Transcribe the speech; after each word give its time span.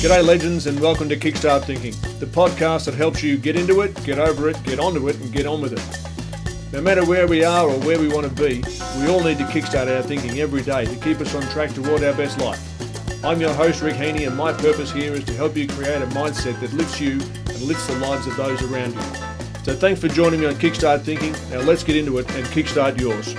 G'day, 0.00 0.24
legends, 0.24 0.66
and 0.66 0.80
welcome 0.80 1.10
to 1.10 1.16
Kickstart 1.18 1.64
Thinking, 1.64 1.92
the 2.20 2.24
podcast 2.24 2.86
that 2.86 2.94
helps 2.94 3.22
you 3.22 3.36
get 3.36 3.54
into 3.54 3.82
it, 3.82 4.02
get 4.02 4.18
over 4.18 4.48
it, 4.48 4.56
get 4.62 4.80
onto 4.80 5.08
it, 5.08 5.16
and 5.16 5.30
get 5.30 5.44
on 5.44 5.60
with 5.60 5.74
it. 5.74 6.72
No 6.72 6.80
matter 6.80 7.04
where 7.04 7.26
we 7.26 7.44
are 7.44 7.68
or 7.68 7.78
where 7.80 7.98
we 7.98 8.08
want 8.08 8.26
to 8.26 8.32
be, 8.32 8.64
we 8.98 9.08
all 9.08 9.22
need 9.22 9.36
to 9.36 9.44
kickstart 9.44 9.94
our 9.94 10.02
thinking 10.02 10.40
every 10.40 10.62
day 10.62 10.86
to 10.86 10.96
keep 11.04 11.20
us 11.20 11.34
on 11.34 11.42
track 11.50 11.74
toward 11.74 12.02
our 12.02 12.14
best 12.14 12.40
life. 12.40 12.58
I'm 13.22 13.42
your 13.42 13.52
host, 13.52 13.82
Rick 13.82 13.96
Heaney, 13.96 14.26
and 14.26 14.34
my 14.34 14.54
purpose 14.54 14.90
here 14.90 15.12
is 15.12 15.24
to 15.24 15.34
help 15.34 15.54
you 15.54 15.68
create 15.68 16.00
a 16.00 16.06
mindset 16.06 16.58
that 16.60 16.72
lifts 16.72 16.98
you 16.98 17.20
and 17.20 17.60
lifts 17.60 17.86
the 17.86 17.96
lives 17.96 18.26
of 18.26 18.34
those 18.38 18.62
around 18.72 18.94
you. 18.94 19.02
So 19.64 19.76
thanks 19.76 20.00
for 20.00 20.08
joining 20.08 20.40
me 20.40 20.46
on 20.46 20.54
Kickstart 20.54 21.02
Thinking. 21.02 21.34
Now 21.50 21.60
let's 21.60 21.84
get 21.84 21.96
into 21.96 22.16
it 22.16 22.30
and 22.30 22.46
kickstart 22.46 22.98
yours. 22.98 23.34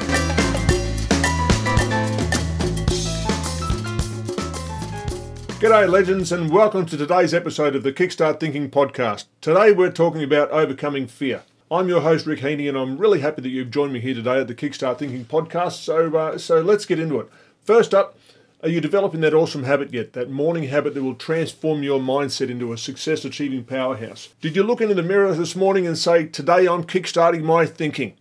G'day, 5.62 5.88
legends, 5.88 6.32
and 6.32 6.50
welcome 6.50 6.88
to 6.88 6.98
today's 6.98 7.36
episode 7.36 7.76
of 7.76 7.84
the 7.84 7.94
Kickstart 7.94 8.40
Thinking 8.40 8.72
podcast. 8.72 9.26
Today, 9.42 9.72
we're 9.72 9.92
talking 9.92 10.24
about 10.24 10.50
overcoming 10.50 11.06
fear. 11.06 11.44
I'm 11.70 11.88
your 11.88 12.02
host, 12.02 12.26
Rick 12.26 12.40
Heaney, 12.40 12.68
and 12.68 12.76
I'm 12.76 12.98
really 12.98 13.20
happy 13.20 13.44
that 13.44 13.50
you've 13.50 13.70
joined 13.70 13.94
me 13.94 14.00
here 14.00 14.16
today 14.16 14.40
at 14.40 14.48
the 14.48 14.56
Kickstart 14.56 14.98
Thinking 14.98 15.24
podcast. 15.24 15.74
So, 15.74 16.18
uh, 16.18 16.40
so 16.40 16.62
let's 16.62 16.88
get 16.88 16.98
into 16.98 17.20
it. 17.20 17.30
First 17.64 17.94
up, 17.94 18.18
are 18.64 18.70
you 18.70 18.82
developing 18.82 19.22
that 19.22 19.36
awesome 19.36 19.66
habit 19.66 19.94
yet? 19.94 20.14
That 20.14 20.32
morning 20.32 20.64
habit 20.64 20.96
that 20.96 21.04
will 21.04 21.14
transform 21.14 21.84
your 21.84 22.00
mindset 22.00 22.50
into 22.50 22.74
a 22.74 22.78
success 22.80 23.24
achieving 23.24 23.64
powerhouse? 23.64 24.30
Did 24.42 24.56
you 24.56 24.64
look 24.64 24.82
into 24.82 24.96
the 24.96 25.04
mirror 25.04 25.32
this 25.36 25.56
morning 25.56 25.86
and 25.86 25.96
say, 25.96 26.26
Today 26.26 26.68
I'm 26.68 26.86
kickstarting 26.86 27.44
my 27.44 27.68
thinking? 27.68 28.16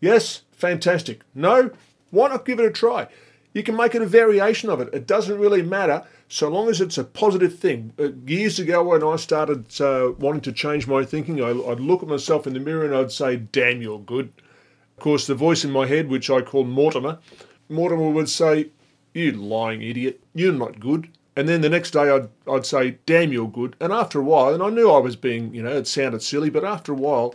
Yes? 0.00 0.44
Fantastic. 0.52 1.20
No? 1.34 1.72
Why 2.10 2.28
not 2.28 2.46
give 2.46 2.58
it 2.58 2.64
a 2.64 2.70
try? 2.70 3.06
You 3.52 3.64
can 3.64 3.74
make 3.74 3.96
it 3.96 4.02
a 4.02 4.06
variation 4.06 4.70
of 4.70 4.80
it. 4.80 4.94
It 4.94 5.08
doesn't 5.08 5.38
really 5.38 5.62
matter 5.62 6.04
so 6.28 6.48
long 6.48 6.68
as 6.68 6.80
it's 6.80 6.98
a 6.98 7.02
positive 7.02 7.58
thing. 7.58 7.92
Uh, 7.98 8.12
years 8.24 8.60
ago, 8.60 8.84
when 8.84 9.02
I 9.02 9.16
started 9.16 9.80
uh, 9.80 10.12
wanting 10.18 10.42
to 10.42 10.52
change 10.52 10.86
my 10.86 11.04
thinking, 11.04 11.42
I, 11.42 11.52
would 11.52 11.80
look 11.80 12.02
at 12.02 12.08
myself 12.08 12.46
in 12.46 12.54
the 12.54 12.60
mirror 12.60 12.84
and 12.84 12.94
I'd 12.94 13.10
say, 13.10 13.36
Damn, 13.36 13.82
you're 13.82 13.98
good. 13.98 14.32
Of 14.96 15.02
course, 15.02 15.26
the 15.26 15.34
voice 15.34 15.64
in 15.64 15.72
my 15.72 15.86
head, 15.86 16.08
which 16.08 16.30
I 16.30 16.42
call 16.42 16.62
Mortimer, 16.62 17.18
Mortimer 17.68 18.10
would 18.10 18.28
say, 18.28 18.70
You 19.14 19.32
lying 19.32 19.82
idiot, 19.82 20.22
you're 20.32 20.52
not 20.52 20.78
good. 20.78 21.08
And 21.34 21.48
then 21.48 21.60
the 21.60 21.68
next 21.68 21.90
day 21.90 22.08
I'd, 22.08 22.28
I'd 22.48 22.66
say, 22.66 22.98
Damn, 23.04 23.32
you're 23.32 23.50
good. 23.50 23.74
And 23.80 23.92
after 23.92 24.20
a 24.20 24.24
while, 24.24 24.54
and 24.54 24.62
I 24.62 24.70
knew 24.70 24.88
I 24.88 24.98
was 24.98 25.16
being, 25.16 25.52
you 25.52 25.64
know, 25.64 25.76
it 25.76 25.88
sounded 25.88 26.22
silly, 26.22 26.50
but 26.50 26.64
after 26.64 26.92
a 26.92 26.96
while, 26.96 27.34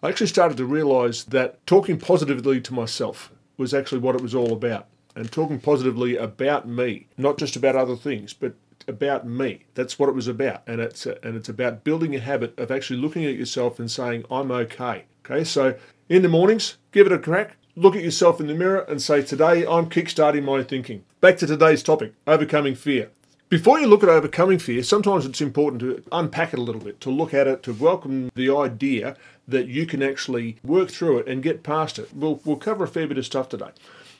I 0.00 0.10
actually 0.10 0.28
started 0.28 0.58
to 0.58 0.64
realize 0.64 1.24
that 1.24 1.66
talking 1.66 1.98
positively 1.98 2.60
to 2.60 2.72
myself 2.74 3.32
was 3.56 3.74
actually 3.74 4.02
what 4.02 4.14
it 4.14 4.20
was 4.20 4.34
all 4.34 4.52
about 4.52 4.86
and 5.16 5.32
talking 5.32 5.58
positively 5.58 6.16
about 6.16 6.68
me, 6.68 7.08
not 7.16 7.38
just 7.38 7.56
about 7.56 7.74
other 7.74 7.96
things, 7.96 8.32
but 8.32 8.54
about 8.86 9.26
me. 9.26 9.64
That's 9.74 9.98
what 9.98 10.08
it 10.08 10.14
was 10.14 10.28
about, 10.28 10.62
and 10.68 10.80
it's 10.80 11.06
and 11.06 11.34
it's 11.36 11.48
about 11.48 11.82
building 11.82 12.14
a 12.14 12.20
habit 12.20 12.56
of 12.58 12.70
actually 12.70 13.00
looking 13.00 13.24
at 13.24 13.34
yourself 13.34 13.80
and 13.80 13.90
saying, 13.90 14.24
"I'm 14.30 14.50
okay." 14.52 15.06
Okay, 15.24 15.42
so 15.42 15.74
in 16.08 16.22
the 16.22 16.28
mornings, 16.28 16.76
give 16.92 17.06
it 17.06 17.12
a 17.12 17.18
crack. 17.18 17.56
Look 17.74 17.96
at 17.96 18.04
yourself 18.04 18.40
in 18.40 18.46
the 18.46 18.54
mirror 18.54 18.84
and 18.88 19.02
say, 19.02 19.22
"Today, 19.22 19.66
I'm 19.66 19.90
kickstarting 19.90 20.44
my 20.44 20.62
thinking." 20.62 21.02
Back 21.20 21.38
to 21.38 21.46
today's 21.46 21.82
topic: 21.82 22.12
overcoming 22.26 22.76
fear. 22.76 23.10
Before 23.48 23.78
you 23.78 23.86
look 23.86 24.02
at 24.02 24.08
overcoming 24.08 24.58
fear, 24.58 24.82
sometimes 24.82 25.24
it's 25.24 25.40
important 25.40 25.80
to 25.80 26.02
unpack 26.10 26.52
it 26.52 26.58
a 26.58 26.62
little 26.62 26.80
bit, 26.80 27.00
to 27.02 27.10
look 27.10 27.32
at 27.32 27.46
it, 27.46 27.62
to 27.62 27.72
welcome 27.72 28.28
the 28.34 28.50
idea 28.50 29.16
that 29.46 29.68
you 29.68 29.86
can 29.86 30.02
actually 30.02 30.56
work 30.64 30.90
through 30.90 31.18
it 31.18 31.28
and 31.28 31.44
get 31.44 31.62
past 31.62 32.00
it. 32.00 32.12
We'll, 32.12 32.40
we'll 32.44 32.56
cover 32.56 32.82
a 32.82 32.88
fair 32.88 33.06
bit 33.06 33.18
of 33.18 33.24
stuff 33.24 33.48
today. 33.48 33.70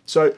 So, 0.05 0.37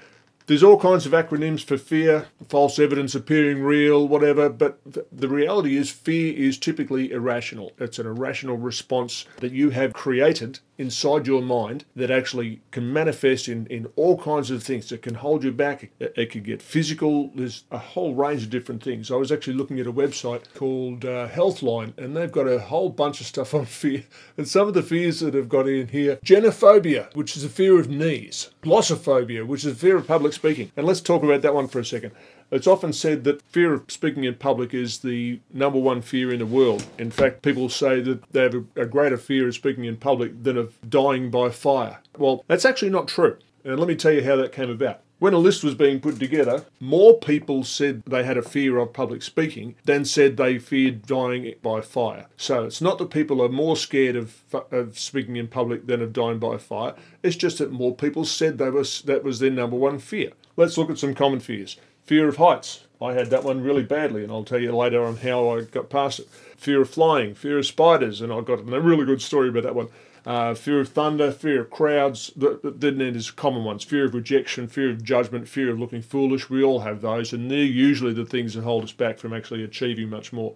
there's 0.48 0.62
all 0.62 0.80
kinds 0.80 1.04
of 1.04 1.12
acronyms 1.12 1.62
for 1.62 1.76
fear, 1.76 2.26
false 2.48 2.78
evidence 2.78 3.14
appearing 3.14 3.62
real, 3.62 4.08
whatever, 4.08 4.48
but 4.48 4.80
the 5.12 5.28
reality 5.28 5.76
is 5.76 5.90
fear 5.90 6.34
is 6.34 6.58
typically 6.58 7.12
irrational. 7.12 7.72
It's 7.78 7.98
an 7.98 8.06
irrational 8.06 8.56
response 8.56 9.26
that 9.36 9.52
you 9.52 9.70
have 9.70 9.92
created 9.92 10.60
inside 10.78 11.26
your 11.26 11.42
mind 11.42 11.84
that 11.96 12.10
actually 12.10 12.60
can 12.70 12.92
manifest 12.92 13.48
in, 13.48 13.66
in 13.66 13.86
all 13.96 14.16
kinds 14.16 14.50
of 14.50 14.62
things. 14.62 14.90
It 14.92 15.02
can 15.02 15.14
hold 15.14 15.42
you 15.44 15.52
back, 15.52 15.90
it, 15.98 16.14
it 16.16 16.30
can 16.30 16.42
get 16.42 16.62
physical. 16.62 17.30
There's 17.34 17.64
a 17.70 17.78
whole 17.78 18.14
range 18.14 18.44
of 18.44 18.50
different 18.50 18.82
things. 18.82 19.10
I 19.10 19.16
was 19.16 19.32
actually 19.32 19.54
looking 19.54 19.80
at 19.80 19.86
a 19.86 19.92
website 19.92 20.42
called 20.54 21.04
uh, 21.04 21.28
Healthline, 21.28 21.96
and 21.98 22.16
they've 22.16 22.30
got 22.30 22.46
a 22.46 22.60
whole 22.60 22.90
bunch 22.90 23.20
of 23.20 23.26
stuff 23.26 23.54
on 23.54 23.66
fear. 23.66 24.04
And 24.36 24.46
some 24.46 24.68
of 24.68 24.74
the 24.74 24.82
fears 24.82 25.18
that 25.20 25.34
have 25.34 25.48
got 25.48 25.68
in 25.68 25.88
here 25.88 26.16
genophobia, 26.24 27.14
which 27.16 27.36
is 27.36 27.42
a 27.42 27.48
fear 27.48 27.80
of 27.80 27.88
knees, 27.88 28.50
glossophobia, 28.62 29.44
which 29.44 29.64
is 29.64 29.72
a 29.72 29.76
fear 29.76 29.96
of 29.96 30.06
public 30.06 30.32
speaking. 30.32 30.70
And 30.76 30.86
let's 30.86 31.00
talk 31.00 31.24
about 31.24 31.42
that 31.42 31.54
one 31.54 31.66
for 31.66 31.80
a 31.80 31.84
second. 31.84 32.12
It's 32.50 32.66
often 32.66 32.94
said 32.94 33.24
that 33.24 33.42
fear 33.42 33.74
of 33.74 33.84
speaking 33.88 34.24
in 34.24 34.34
public 34.34 34.72
is 34.72 35.00
the 35.00 35.40
number 35.52 35.78
one 35.78 36.00
fear 36.00 36.32
in 36.32 36.38
the 36.38 36.46
world. 36.46 36.86
In 36.98 37.10
fact, 37.10 37.42
people 37.42 37.68
say 37.68 38.00
that 38.00 38.22
they 38.32 38.42
have 38.42 38.54
a, 38.74 38.86
greater 38.86 39.18
fear 39.18 39.48
of 39.48 39.54
speaking 39.54 39.84
in 39.84 39.96
public 39.96 40.42
than 40.42 40.56
of 40.56 40.74
dying 40.88 41.30
by 41.30 41.50
fire. 41.50 41.98
Well, 42.16 42.44
that's 42.46 42.64
actually 42.64 42.90
not 42.90 43.06
true. 43.06 43.36
And 43.64 43.78
let 43.78 43.88
me 43.88 43.96
tell 43.96 44.12
you 44.12 44.24
how 44.24 44.36
that 44.36 44.52
came 44.52 44.70
about. 44.70 45.00
When 45.18 45.34
a 45.34 45.38
list 45.38 45.64
was 45.64 45.74
being 45.74 46.00
put 46.00 46.20
together, 46.20 46.64
more 46.80 47.18
people 47.18 47.64
said 47.64 48.04
they 48.06 48.22
had 48.22 48.38
a 48.38 48.42
fear 48.42 48.78
of 48.78 48.92
public 48.92 49.22
speaking 49.22 49.74
than 49.84 50.04
said 50.04 50.36
they 50.36 50.58
feared 50.58 51.06
dying 51.06 51.54
by 51.60 51.80
fire. 51.80 52.28
So 52.36 52.64
it's 52.64 52.80
not 52.80 52.98
that 52.98 53.10
people 53.10 53.42
are 53.42 53.48
more 53.48 53.76
scared 53.76 54.14
of, 54.14 54.42
of 54.70 54.96
speaking 54.96 55.36
in 55.36 55.48
public 55.48 55.86
than 55.86 56.00
of 56.00 56.12
dying 56.12 56.38
by 56.38 56.56
fire. 56.56 56.94
It's 57.22 57.36
just 57.36 57.58
that 57.58 57.72
more 57.72 57.94
people 57.94 58.24
said 58.24 58.58
they 58.58 58.70
was, 58.70 59.02
that 59.02 59.24
was 59.24 59.40
their 59.40 59.50
number 59.50 59.76
one 59.76 59.98
fear. 59.98 60.30
Let's 60.56 60.78
look 60.78 60.88
at 60.88 60.98
some 60.98 61.14
common 61.14 61.40
fears. 61.40 61.76
Fear 62.08 62.28
of 62.28 62.36
heights. 62.38 62.84
I 63.02 63.12
had 63.12 63.28
that 63.28 63.44
one 63.44 63.62
really 63.62 63.82
badly, 63.82 64.22
and 64.22 64.32
I'll 64.32 64.42
tell 64.42 64.58
you 64.58 64.74
later 64.74 65.04
on 65.04 65.18
how 65.18 65.50
I 65.50 65.60
got 65.60 65.90
past 65.90 66.20
it. 66.20 66.28
Fear 66.56 66.80
of 66.80 66.88
flying, 66.88 67.34
fear 67.34 67.58
of 67.58 67.66
spiders, 67.66 68.22
and 68.22 68.32
I 68.32 68.40
got 68.40 68.60
a 68.60 68.80
really 68.80 69.04
good 69.04 69.20
story 69.20 69.50
about 69.50 69.64
that 69.64 69.74
one. 69.74 69.88
Uh, 70.24 70.54
fear 70.54 70.80
of 70.80 70.88
thunder, 70.88 71.30
fear 71.30 71.60
of 71.60 71.70
crowds. 71.70 72.32
Then 72.34 72.96
there's 72.96 73.30
common 73.30 73.62
ones: 73.62 73.84
fear 73.84 74.06
of 74.06 74.14
rejection, 74.14 74.68
fear 74.68 74.88
of 74.88 75.04
judgment, 75.04 75.48
fear 75.48 75.70
of 75.70 75.78
looking 75.78 76.00
foolish. 76.00 76.48
We 76.48 76.64
all 76.64 76.80
have 76.80 77.02
those, 77.02 77.34
and 77.34 77.50
they're 77.50 77.58
usually 77.58 78.14
the 78.14 78.24
things 78.24 78.54
that 78.54 78.64
hold 78.64 78.84
us 78.84 78.92
back 78.92 79.18
from 79.18 79.34
actually 79.34 79.62
achieving 79.62 80.08
much 80.08 80.32
more. 80.32 80.54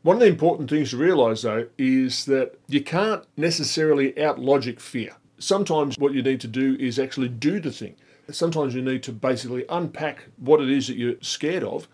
One 0.00 0.16
of 0.16 0.20
the 0.20 0.26
important 0.26 0.70
things 0.70 0.92
to 0.92 0.96
realise, 0.96 1.42
though, 1.42 1.66
is 1.76 2.24
that 2.24 2.54
you 2.66 2.80
can't 2.80 3.24
necessarily 3.36 4.12
outlogic 4.12 4.80
fear. 4.80 5.16
Sometimes 5.38 5.98
what 5.98 6.14
you 6.14 6.22
need 6.22 6.40
to 6.40 6.48
do 6.48 6.78
is 6.80 6.98
actually 6.98 7.28
do 7.28 7.60
the 7.60 7.72
thing 7.72 7.94
sometimes 8.30 8.74
you 8.74 8.82
need 8.82 9.02
to 9.04 9.12
basically 9.12 9.64
unpack 9.68 10.24
what 10.36 10.60
it 10.60 10.70
is 10.70 10.88
that 10.88 10.96
you're 10.96 11.14
scared 11.20 11.64
of 11.64 11.88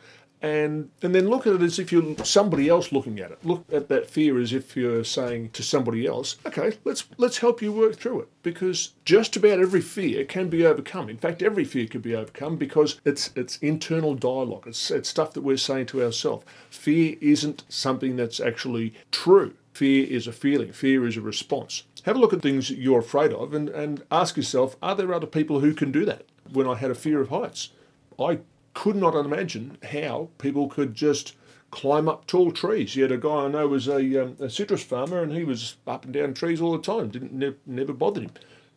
and 0.45 0.91
and 1.01 1.15
then 1.15 1.31
look 1.31 1.47
at 1.47 1.55
it 1.55 1.63
as 1.63 1.79
if 1.79 1.91
you're 1.91 2.23
somebody 2.23 2.69
else 2.69 2.93
looking 2.93 3.19
at 3.19 3.31
it. 3.31 3.39
Look 3.45 3.65
at 3.73 3.89
that 3.89 4.11
fear 4.11 4.39
as 4.39 4.53
if 4.53 4.77
you're 4.77 5.03
saying 5.03 5.51
to 5.55 5.63
somebody 5.63 6.07
else, 6.07 6.37
"Okay, 6.45 6.75
let's 6.85 7.05
let's 7.17 7.39
help 7.39 7.63
you 7.63 7.73
work 7.73 7.97
through 7.97 8.21
it." 8.21 8.29
Because 8.43 8.93
just 9.07 9.37
about 9.37 9.61
every 9.61 9.81
fear 9.81 10.23
can 10.27 10.51
be 10.51 10.67
overcome. 10.67 11.09
In 11.09 11.17
fact, 11.17 11.43
every 11.43 11.65
fear 11.65 11.87
can 11.87 12.03
be 12.03 12.15
overcome 12.15 12.57
because 12.57 13.01
it's 13.07 13.31
it's 13.35 13.57
internal 13.59 14.15
dialogue. 14.15 14.65
It's 14.67 14.91
it's 14.91 15.09
stuff 15.09 15.33
that 15.33 15.41
we're 15.41 15.57
saying 15.57 15.87
to 15.87 16.05
ourselves. 16.05 16.45
Fear 16.69 17.17
isn't 17.23 17.65
something 17.71 18.17
that's 18.17 18.39
actually 18.39 18.93
true. 19.11 19.55
Fear 19.73 20.07
is 20.09 20.27
a 20.27 20.33
feeling. 20.33 20.73
Fear 20.73 21.07
is 21.07 21.17
a 21.17 21.23
response. 21.23 21.85
Have 22.05 22.17
a 22.17 22.19
look 22.19 22.35
at 22.35 22.43
things 22.43 22.71
you're 22.71 23.01
afraid 23.01 23.33
of 23.33 23.55
and, 23.55 23.69
and 23.71 24.03
ask 24.11 24.37
yourself, 24.37 24.77
are 24.83 24.95
there 24.95 25.13
other 25.13 25.27
people 25.27 25.61
who 25.61 25.73
can 25.73 25.91
do 25.91 26.05
that? 26.05 26.27
When 26.53 26.69
I 26.69 26.75
had 26.75 26.91
a 26.91 26.95
fear 26.95 27.21
of 27.21 27.31
heights, 27.31 27.71
I 28.19 28.41
could 28.75 28.97
not 28.97 29.15
imagine 29.15 29.79
how 29.91 30.29
people 30.37 30.69
could 30.69 30.95
just 30.95 31.35
climb 31.71 32.07
up 32.09 32.27
tall 32.27 32.53
trees. 32.53 32.95
You 32.95 33.05
had 33.05 33.13
a 33.13 33.17
guy 33.17 33.47
I 33.47 33.49
know 33.49 33.69
was 33.69 33.89
a, 33.89 34.23
um, 34.23 34.37
a 34.39 34.51
citrus 34.51 34.83
farmer 34.83 35.23
and 35.23 35.33
he 35.33 35.45
was 35.45 35.77
up 35.87 36.05
and 36.05 36.13
down 36.13 36.35
trees 36.35 36.61
all 36.61 36.73
the 36.73 36.83
time. 36.83 37.09
Didn't 37.09 37.33
ne- 37.33 37.55
never 37.67 37.95
bothered 37.95 38.25
him 38.25 38.33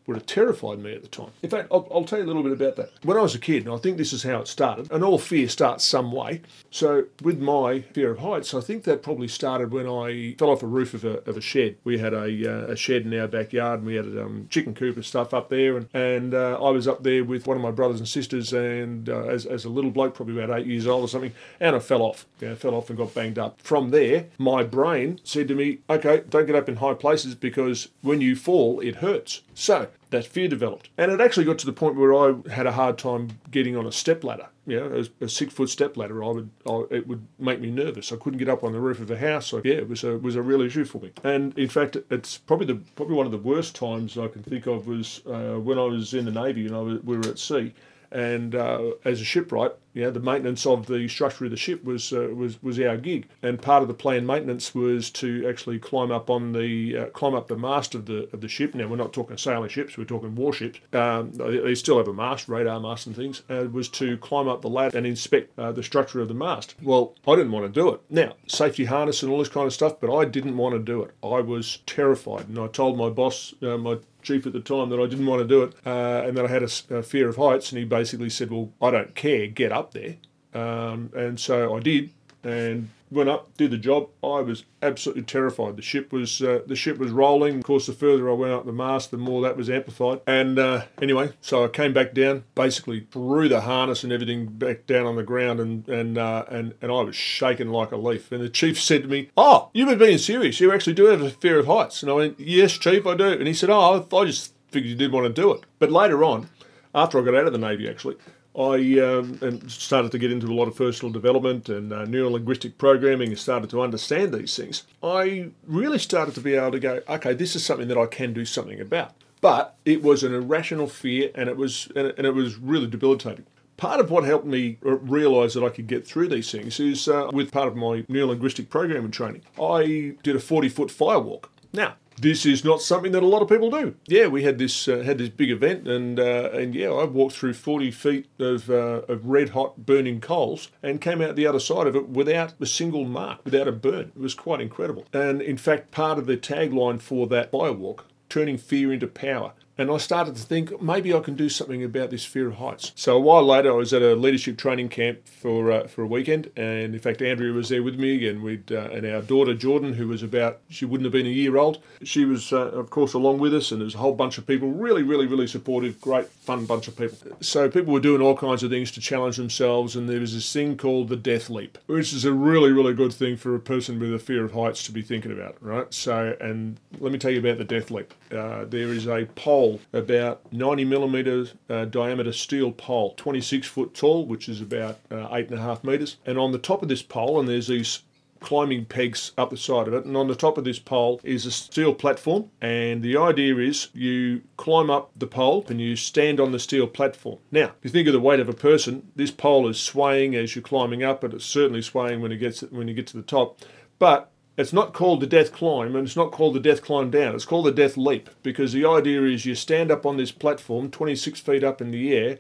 would 0.08 0.16
have 0.16 0.26
terrified 0.26 0.80
me 0.80 0.94
at 0.94 1.02
the 1.02 1.08
time. 1.08 1.32
In 1.44 1.50
fact, 1.50 1.68
I'll, 1.72 1.88
I'll, 1.92 2.06
tell 2.06 2.20
you 2.20 2.26
a 2.26 2.28
little 2.28 2.44
bit 2.44 2.54
about 2.54 2.78
that. 2.78 2.92
When 3.04 3.18
I 3.18 3.22
was 3.22 3.36
a 3.36 3.40
kid, 3.40 3.66
and 3.66 3.74
I 3.74 3.78
think 3.78 3.98
this 3.98 4.14
is 4.14 4.24
how 4.24 4.40
it 4.40 4.48
started, 4.48 4.90
and 4.92 5.04
all 5.04 5.18
fear 5.18 5.50
starts 5.50 5.84
some 5.84 6.12
way. 6.14 6.42
So, 6.72 7.06
with 7.22 7.40
my 7.40 7.82
fear 7.82 8.12
of 8.12 8.20
heights, 8.20 8.54
I 8.54 8.62
think 8.62 8.86
that 8.86 9.04
probably 9.04 9.28
started 9.28 9.72
when 9.72 9.88
I 9.88 10.36
fell 10.40 10.50
off 10.50 10.64
a 10.64 10.68
roof 10.68 10.94
of 10.94 11.04
a, 11.04 11.20
of 11.30 11.36
a 11.36 11.42
shed. 11.42 11.76
We 11.84 12.00
had 12.00 12.14
a, 12.14 12.24
uh, 12.24 12.72
a 12.72 12.76
shed 12.78 13.04
in 13.04 13.20
our 13.20 13.28
backyard, 13.28 13.80
and 13.80 13.88
we 13.88 13.96
had 13.96 14.06
a 14.06 14.24
um, 14.24 14.48
chicken 14.50 14.74
coop 14.74 14.96
and 14.96 15.06
stuff 15.06 15.34
up 15.34 15.50
there. 15.50 15.78
And, 15.78 15.90
and 15.94 16.34
uh, 16.34 16.58
I 16.64 16.70
was 16.70 16.88
up 16.88 17.04
there 17.04 17.24
with 17.24 17.46
one 17.46 17.58
of 17.58 17.64
my 17.64 17.72
brothers 17.72 18.00
and 18.00 18.08
sisters, 18.08 18.54
and 18.54 19.10
uh, 19.10 19.26
as, 19.26 19.46
as 19.46 19.66
a 19.66 19.70
little 19.70 19.92
bloke, 19.92 20.16
probably 20.16 20.42
about 20.42 20.58
eight 20.58 20.68
years 20.68 20.88
old 20.88 21.04
or 21.04 21.08
something, 21.10 21.34
and 21.60 21.76
I 21.76 21.80
fell 21.80 22.02
off. 22.02 22.26
Yeah, 22.40 22.56
fell 22.56 22.76
off 22.76 22.90
and 22.90 22.98
got 22.98 23.14
banged 23.14 23.38
up. 23.38 23.62
From 23.62 23.90
there, 23.90 24.28
my 24.38 24.64
brain 24.64 25.20
said 25.24 25.48
to 25.50 25.56
me, 25.56 25.80
okay, 25.90 26.24
don't 26.30 26.46
get 26.46 26.56
up 26.56 26.70
in 26.70 26.78
high 26.78 26.94
places 26.94 27.36
because 27.36 27.90
when 28.02 28.22
you 28.22 28.36
fall, 28.36 28.80
it 28.80 28.98
hurts. 28.98 29.42
So 29.54 29.90
that 30.10 30.26
fear 30.26 30.48
developed. 30.48 30.90
And 30.98 31.12
it 31.12 31.20
actually 31.20 31.46
got 31.46 31.58
to 31.60 31.66
the 31.66 31.74
point 31.74 31.96
where 31.96 32.14
I 32.14 32.36
had 32.50 32.66
a 32.66 32.72
hard 32.72 32.98
time 32.98 33.40
getting 33.52 33.76
on 33.76 33.86
a 33.86 33.92
step 33.92 34.24
ladder. 34.24 34.48
You 34.66 34.80
know, 34.80 35.04
a, 35.22 35.26
a 35.26 35.30
six 35.30 35.54
foot 35.54 35.70
step 35.70 35.98
ladder, 35.98 36.24
I 36.24 36.28
would, 36.28 36.50
I, 36.68 36.84
it 36.92 37.08
would 37.08 37.26
make 37.40 37.60
me 37.60 37.72
nervous. 37.72 38.12
I 38.12 38.18
couldn't 38.18 38.40
get 38.40 38.50
up 38.50 38.64
on 38.64 38.74
the 38.74 38.80
roof 38.80 39.00
of 39.00 39.12
a 39.12 39.18
house. 39.18 39.48
So 39.48 39.62
yeah, 39.64 39.76
it 39.76 39.90
was 39.90 40.04
a 40.04 40.18
was 40.18 40.36
a 40.36 40.42
real 40.42 40.62
issue 40.62 40.86
for 40.86 41.00
me. 41.00 41.12
And 41.24 41.58
in 41.58 41.70
fact, 41.70 41.98
it's 42.10 42.38
probably 42.38 42.68
the 42.68 42.76
probably 42.96 43.16
one 43.16 43.26
of 43.26 43.32
the 43.32 43.38
worst 43.38 43.76
times 43.76 44.18
I 44.18 44.28
can 44.28 44.44
think 44.44 44.66
of 44.68 44.88
was 44.88 45.22
uh, 45.26 45.56
when 45.60 45.78
I 45.78 45.84
was 45.84 46.14
in 46.14 46.26
the 46.26 46.32
navy 46.32 46.66
and 46.68 46.76
I 46.76 46.80
was, 46.80 47.02
we 47.04 47.18
were 47.18 47.28
at 47.28 47.40
sea. 47.40 47.74
And 48.12 48.56
uh, 48.56 48.92
as 49.04 49.20
a 49.20 49.26
shipwright, 49.26 49.74
you 49.98 50.04
know, 50.04 50.12
the 50.12 50.20
maintenance 50.20 50.64
of 50.68 50.86
the 50.86 51.08
structure 51.08 51.46
of 51.46 51.50
the 51.50 51.58
ship 51.58 51.84
was 51.84 52.14
uh, 52.14 52.30
was 52.32 52.62
was 52.62 52.80
our 52.80 52.98
gig, 52.98 53.28
and 53.42 53.60
part 53.60 53.82
of 53.82 53.88
the 53.88 53.96
planned 53.96 54.28
maintenance 54.28 54.76
was 54.76 55.10
to 55.10 55.44
actually 55.50 55.80
climb 55.80 56.12
up 56.12 56.30
on 56.30 56.54
the 56.54 56.96
uh, 56.96 57.06
climb 57.08 57.34
up 57.34 57.48
the 57.48 57.58
mast 57.58 57.96
of 57.96 58.06
the 58.06 58.30
of 58.32 58.42
the 58.42 58.48
ship. 58.48 58.76
Now 58.76 58.88
we're 58.88 58.96
not 58.96 59.12
talking 59.12 59.38
sailing 59.38 59.70
ships; 59.70 59.98
we're 59.98 60.04
talking 60.06 60.36
warships. 60.36 60.80
Um, 60.94 61.32
they 61.32 61.74
still 61.74 61.98
have 61.98 62.08
a 62.08 62.14
mast, 62.14 62.48
radar 62.48 62.80
mast, 62.80 63.08
and 63.08 63.16
things. 63.16 63.42
Uh, 63.50 63.68
was 63.72 63.90
to 63.90 64.18
climb 64.18 64.48
up 64.48 64.62
the 64.62 64.70
ladder 64.70 64.96
and 64.96 65.08
inspect 65.08 65.58
uh, 65.58 65.72
the 65.72 65.82
structure 65.82 66.22
of 66.22 66.28
the 66.28 66.36
mast. 66.36 66.76
Well, 66.84 67.16
I 67.28 67.36
didn't 67.36 67.52
want 67.52 67.66
to 67.66 67.82
do 67.82 67.90
it. 67.90 68.02
Now 68.08 68.36
safety 68.46 68.86
harness 68.86 69.24
and 69.24 69.32
all 69.32 69.40
this 69.40 69.50
kind 69.50 69.66
of 69.66 69.74
stuff, 69.74 70.00
but 70.00 70.16
I 70.16 70.26
didn't 70.26 70.58
want 70.58 70.76
to 70.76 70.80
do 70.80 71.02
it. 71.02 71.16
I 71.24 71.42
was 71.42 71.80
terrified, 71.88 72.50
and 72.50 72.60
I 72.60 72.68
told 72.68 73.00
my 73.00 73.10
boss, 73.10 73.56
uh, 73.64 73.80
my 73.80 73.98
chief 74.28 74.46
at 74.46 74.54
the 74.54 74.60
time 74.60 74.90
that 74.90 75.00
I 75.00 75.08
didn't 75.08 75.26
want 75.26 75.42
to 75.42 75.48
do 75.48 75.64
it 75.64 75.74
uh, 75.86 76.24
and 76.26 76.36
that 76.36 76.46
I 76.46 76.50
had 76.50 76.64
a, 76.64 76.98
a, 76.98 77.04
fear 77.04 77.30
of 77.30 77.38
heights. 77.38 77.72
And 77.72 77.80
he 77.80 77.86
basically 77.86 78.30
said, 78.30 78.52
Well, 78.52 78.72
I 78.82 78.92
don't 78.92 79.16
care, 79.16 79.48
get 79.48 79.72
up 79.72 79.87
there. 79.92 80.16
Um, 80.54 81.12
and 81.16 81.40
so 81.40 81.76
I 81.76 81.80
did 81.80 82.10
and 82.44 82.90
went 83.10 83.30
up, 83.30 83.56
did 83.58 83.72
the 83.72 83.78
job. 83.78 84.10
I 84.24 84.42
was 84.42 84.64
absolutely 84.82 85.24
terrified. 85.24 85.76
The 85.76 85.82
ship 85.82 86.12
was 86.12 86.42
uh, 86.42 86.62
the 86.66 86.76
ship 86.76 86.98
was 86.98 87.12
rolling. 87.12 87.58
Of 87.58 87.64
course, 87.64 87.88
the 87.88 87.94
further 87.94 88.30
I 88.30 88.34
went 88.34 88.54
up 88.54 88.66
the 88.66 88.72
mast, 88.72 89.12
the 89.12 89.18
more 89.18 89.42
that 89.42 89.58
was 89.58 89.70
amplified. 89.70 90.22
And 90.28 90.60
uh, 90.60 90.86
anyway, 91.02 91.34
so 91.42 91.64
I 91.64 91.68
came 91.68 91.94
back 91.94 92.14
down, 92.14 92.44
basically 92.56 93.08
threw 93.12 93.50
the 93.50 93.62
harness 93.62 94.04
and 94.04 94.14
everything 94.14 94.48
back 94.48 94.86
down 94.86 95.06
on 95.06 95.16
the 95.16 95.24
ground, 95.24 95.60
and 95.60 95.88
and 95.88 96.18
uh, 96.18 96.46
and 96.50 96.74
and 96.82 96.92
I 96.92 97.02
was 97.02 97.16
shaking 97.16 97.70
like 97.70 97.92
a 97.92 97.98
leaf. 97.98 98.32
And 98.32 98.42
the 98.42 98.50
chief 98.50 98.82
said 98.82 99.04
to 99.04 99.08
me, 99.08 99.30
"Oh, 99.38 99.70
you've 99.74 99.90
been 99.90 100.00
being 100.00 100.18
serious. 100.18 100.60
You 100.60 100.72
actually 100.74 100.94
do 100.94 101.06
have 101.06 101.22
a 101.22 101.30
fear 101.30 101.60
of 101.60 101.68
heights." 101.68 102.02
And 102.02 102.12
I 102.12 102.16
went, 102.16 102.40
"Yes, 102.40 102.74
chief, 102.74 103.06
I 103.06 103.16
do." 103.16 103.28
And 103.28 103.48
he 103.48 103.54
said, 103.54 103.70
"Oh, 103.70 104.08
I 104.12 104.26
just 104.26 104.54
figured 104.70 104.90
you 104.90 104.96
didn't 104.96 105.14
want 105.14 105.34
to 105.34 105.42
do 105.42 105.52
it." 105.52 105.62
But 105.80 105.92
later 105.92 106.24
on, 106.24 106.50
after 106.94 107.20
I 107.20 107.24
got 107.24 107.36
out 107.36 107.48
of 107.48 107.54
the 107.54 107.60
navy, 107.60 107.90
actually. 107.90 108.16
I 108.58 109.00
um, 109.00 109.70
started 109.70 110.12
to 110.12 110.18
get 110.18 110.32
into 110.32 110.48
a 110.48 110.56
lot 110.56 110.68
of 110.68 110.76
personal 110.76 111.12
development 111.12 111.70
and 111.70 111.94
uh, 111.94 112.06
neuro 112.06 112.32
linguistic 112.32 112.80
programming 112.80 113.30
and 113.30 113.38
started 113.38 113.70
to 113.70 113.82
understand 113.82 114.34
these 114.34 114.56
things. 114.56 114.84
I 115.04 115.52
really 115.68 116.00
started 116.00 116.34
to 116.36 116.42
be 116.42 116.56
able 116.56 116.72
to 116.72 116.80
go, 116.80 117.02
okay, 117.08 117.34
this 117.34 117.56
is 117.56 117.64
something 117.64 117.88
that 117.88 117.98
I 118.00 118.08
can 118.08 118.34
do 118.34 118.46
something 118.46 118.80
about. 118.80 119.14
But 119.42 119.76
it 119.86 120.02
was 120.02 120.24
an 120.24 120.34
irrational 120.34 120.88
fear, 120.88 121.30
and 121.36 121.48
it 121.48 121.58
was 121.58 121.92
and 121.96 122.08
it, 122.18 122.34
was 122.34 122.58
really 122.58 122.88
debilitating. 122.88 123.46
Part 123.78 124.00
of 124.00 124.10
what 124.10 124.24
helped 124.24 124.48
me 124.48 124.80
realise 124.82 125.54
that 125.54 125.64
I 125.64 125.70
could 125.70 125.86
get 125.86 126.08
through 126.08 126.30
these 126.30 126.52
things 126.52 126.80
is 126.80 127.08
uh, 127.08 127.30
with 127.32 127.52
part 127.52 127.68
of 127.68 127.76
my 127.76 128.04
neuro 128.08 128.30
linguistic 128.30 128.72
programming 128.72 129.12
training. 129.12 129.44
I 129.62 130.16
did 130.24 130.36
a 130.36 130.40
40 130.40 130.70
foot 130.70 130.90
firewalk. 130.90 131.46
Now, 131.78 131.96
this 132.20 132.48
is 132.48 132.66
not 132.66 132.82
something 132.82 133.12
that 133.12 133.22
a 133.22 133.28
lot 133.28 133.44
of 133.44 133.48
people 133.48 133.70
do. 133.70 133.96
Yeah, 134.08 134.26
we 134.26 134.42
had 134.42 134.58
this 134.58 134.88
uh, 134.88 135.04
had 135.04 135.20
this 135.20 135.30
big 135.30 135.52
event, 135.52 135.88
and 135.88 136.20
uh, 136.20 136.50
and 136.52 136.74
yeah, 136.74 136.90
I 136.90 137.04
walked 137.04 137.36
through 137.36 137.54
forty 137.54 137.92
feet 137.92 138.26
of 138.40 138.72
uh, 138.72 139.02
of 139.08 139.28
red 139.28 139.50
hot 139.50 139.86
burning 139.86 140.20
coals 140.20 140.70
and 140.82 141.00
came 141.00 141.22
out 141.22 141.36
the 141.36 141.46
other 141.46 141.60
side 141.60 141.86
of 141.86 141.96
it 141.96 142.10
without 142.10 142.56
a 142.60 142.66
single 142.66 143.06
mark, 143.06 143.46
without 143.46 143.68
a 143.68 143.72
burn. 143.72 144.12
It 144.16 144.20
was 144.20 144.34
quite 144.34 144.60
incredible. 144.60 145.06
And 145.14 145.40
in 145.40 145.58
fact, 145.58 145.92
part 145.92 146.18
of 146.18 146.26
the 146.26 146.38
tagline 146.38 147.00
for 147.00 147.28
that 147.28 147.52
firewalk, 147.52 148.00
turning 148.30 148.58
fear 148.58 148.92
into 148.92 149.08
power, 149.08 149.54
and 149.78 149.92
I 149.92 149.98
started 149.98 150.36
to 150.36 150.42
think 150.42 150.82
maybe 150.82 151.14
I 151.14 151.20
can 151.20 151.36
do 151.36 151.50
something 151.50 151.84
about 151.84 152.10
this 152.10 152.26
fear 152.26 152.48
of 152.48 152.56
heights. 152.56 152.92
So 152.96 153.16
a 153.16 153.20
while 153.20 153.44
later, 153.44 153.72
I 153.72 153.76
was 153.76 153.94
at 153.94 154.02
a 154.02 154.16
leadership 154.16 154.58
training 154.58 154.90
camp 154.90 155.28
for 155.28 155.72
uh, 155.72 155.88
for 155.88 156.04
a 156.04 156.08
weekend, 156.08 156.50
and 156.56 156.94
in 156.94 157.00
fact, 157.00 157.22
Andrea 157.22 157.54
was 157.54 157.70
there 157.70 157.84
with 157.84 158.00
me, 158.00 158.28
and 158.28 158.42
we 158.42 158.62
uh, 158.72 158.90
and 158.90 159.06
our 159.06 159.22
daughter 159.22 159.54
Jordan, 159.54 159.94
who 159.94 160.08
was 160.08 160.24
about 160.24 160.60
she 160.70 160.86
wouldn't 160.86 161.06
have 161.06 161.14
been 161.14 161.28
a 161.28 161.30
year 161.30 161.58
old, 161.58 161.82
she 162.04 162.26
was 162.26 162.52
uh, 162.52 162.58
of 162.58 162.90
course 162.90 163.14
along 163.14 163.40
with 163.40 163.54
us, 163.54 163.72
and 163.72 163.82
there's 163.82 163.96
a 163.96 164.00
whole 164.00 164.14
bunch 164.14 164.38
of 164.38 164.48
people, 164.48 164.72
really, 164.72 165.04
really, 165.04 165.28
really 165.28 165.48
supportive, 165.48 166.00
great, 166.02 166.28
fun 166.28 166.66
bunch 166.66 166.88
of 166.88 166.98
people. 166.98 167.18
So 167.42 167.70
people 167.70 167.94
were 167.94 168.00
doing 168.00 168.22
all 168.22 168.36
kinds 168.36 168.64
of 168.64 168.72
things 168.72 168.92
to 168.92 169.02
challenge 169.02 169.38
themselves, 169.38 169.96
and 169.96 170.10
there 170.10 170.20
was 170.20 170.34
this 170.34 170.52
thing 170.52 170.78
called 170.78 171.10
the 171.10 171.16
death 171.16 171.50
leap, 171.50 171.78
which 171.86 172.14
is 172.14 172.26
a 172.26 172.34
really, 172.34 172.72
really 172.72 172.94
good 172.94 173.14
thing 173.14 173.38
for 173.38 173.56
a 173.56 173.60
person 173.60 174.00
with 174.00 174.14
a 174.14 174.20
fear 174.20 174.44
of 174.44 174.54
heights 174.54 174.84
to 174.84 174.92
be 174.92 175.02
thinking 175.02 175.32
about, 175.32 175.56
right? 175.62 175.94
So, 175.94 176.36
and 176.42 176.78
let 177.00 177.12
me 177.12 177.20
tell 177.20 177.32
you 177.32 177.40
about 177.40 177.58
the 177.58 177.64
death 177.64 177.92
leap. 177.92 178.14
Uh, 178.32 178.66
there 178.66 178.90
is 178.90 179.08
a 179.08 179.26
pole 179.36 179.67
about 179.94 180.52
90 180.52 180.86
millimeters 180.86 181.54
uh, 181.70 181.86
diameter 181.86 182.32
steel 182.32 182.72
pole, 182.72 183.14
26 183.18 183.68
foot 183.68 183.94
tall, 183.94 184.26
which 184.26 184.48
is 184.50 184.62
about 184.62 185.00
uh, 185.12 185.28
eight 185.32 185.50
and 185.50 185.60
a 185.60 185.62
half 185.62 185.84
meters. 185.84 186.18
And 186.26 186.38
on 186.38 186.52
the 186.52 186.58
top 186.58 186.82
of 186.82 186.90
this 186.90 187.02
pole, 187.02 187.40
and 187.40 187.48
there's 187.48 187.68
these 187.68 188.04
climbing 188.40 188.86
pegs 188.86 189.32
up 189.38 189.50
the 189.50 189.58
side 189.58 189.88
of 189.88 189.94
it, 189.94 190.06
and 190.06 190.16
on 190.16 190.28
the 190.28 190.36
top 190.36 190.58
of 190.58 190.64
this 190.64 190.80
pole 190.80 191.20
is 191.24 191.46
a 191.46 191.52
steel 191.52 191.94
platform. 191.94 192.50
And 192.62 193.02
the 193.02 193.18
idea 193.18 193.58
is 193.58 193.90
you 193.94 194.44
climb 194.58 194.90
up 194.90 195.12
the 195.16 195.28
pole 195.28 195.66
and 195.70 195.82
you 195.82 195.96
stand 195.96 196.40
on 196.40 196.52
the 196.52 196.60
steel 196.60 196.88
platform. 196.88 197.40
Now, 197.52 197.66
if 197.66 197.84
you 197.84 197.90
think 197.90 198.08
of 198.08 198.14
the 198.14 198.20
weight 198.20 198.40
of 198.40 198.50
a 198.50 198.54
person, 198.54 199.12
this 199.16 199.32
pole 199.32 199.68
is 199.68 199.80
swaying 199.80 200.36
as 200.36 200.56
you're 200.56 200.64
climbing 200.64 201.04
up, 201.04 201.22
but 201.22 201.34
it's 201.34 201.46
certainly 201.46 201.82
swaying 201.82 202.22
when 202.22 202.32
it 202.32 202.38
gets 202.38 202.62
when 202.62 202.88
you 202.88 202.94
get 202.94 203.08
to 203.08 203.18
the 203.18 203.24
top. 203.24 203.60
But 204.00 204.32
it's 204.58 204.74
not 204.74 204.92
called 204.92 205.20
the 205.20 205.28
death 205.28 205.54
climb 205.54 205.96
and 205.96 206.08
it's 206.08 206.16
not 206.16 206.32
called 206.32 206.56
the 206.56 206.60
death 206.60 206.82
climb 206.82 207.12
down. 207.12 207.36
It's 207.36 207.46
called 207.46 207.68
the 207.68 207.72
death 207.72 207.96
leap 207.96 208.32
because 208.42 208.74
the 208.74 208.86
idea 208.86 209.24
is 209.24 209.46
you 209.46 209.54
stand 209.54 209.92
up 209.92 210.06
on 210.06 210.18
this 210.18 210.32
platform 210.32 210.90
26 210.90 211.40
feet 211.40 211.64
up 211.64 211.80
in 211.80 211.92
the 211.92 212.14
air 212.16 212.40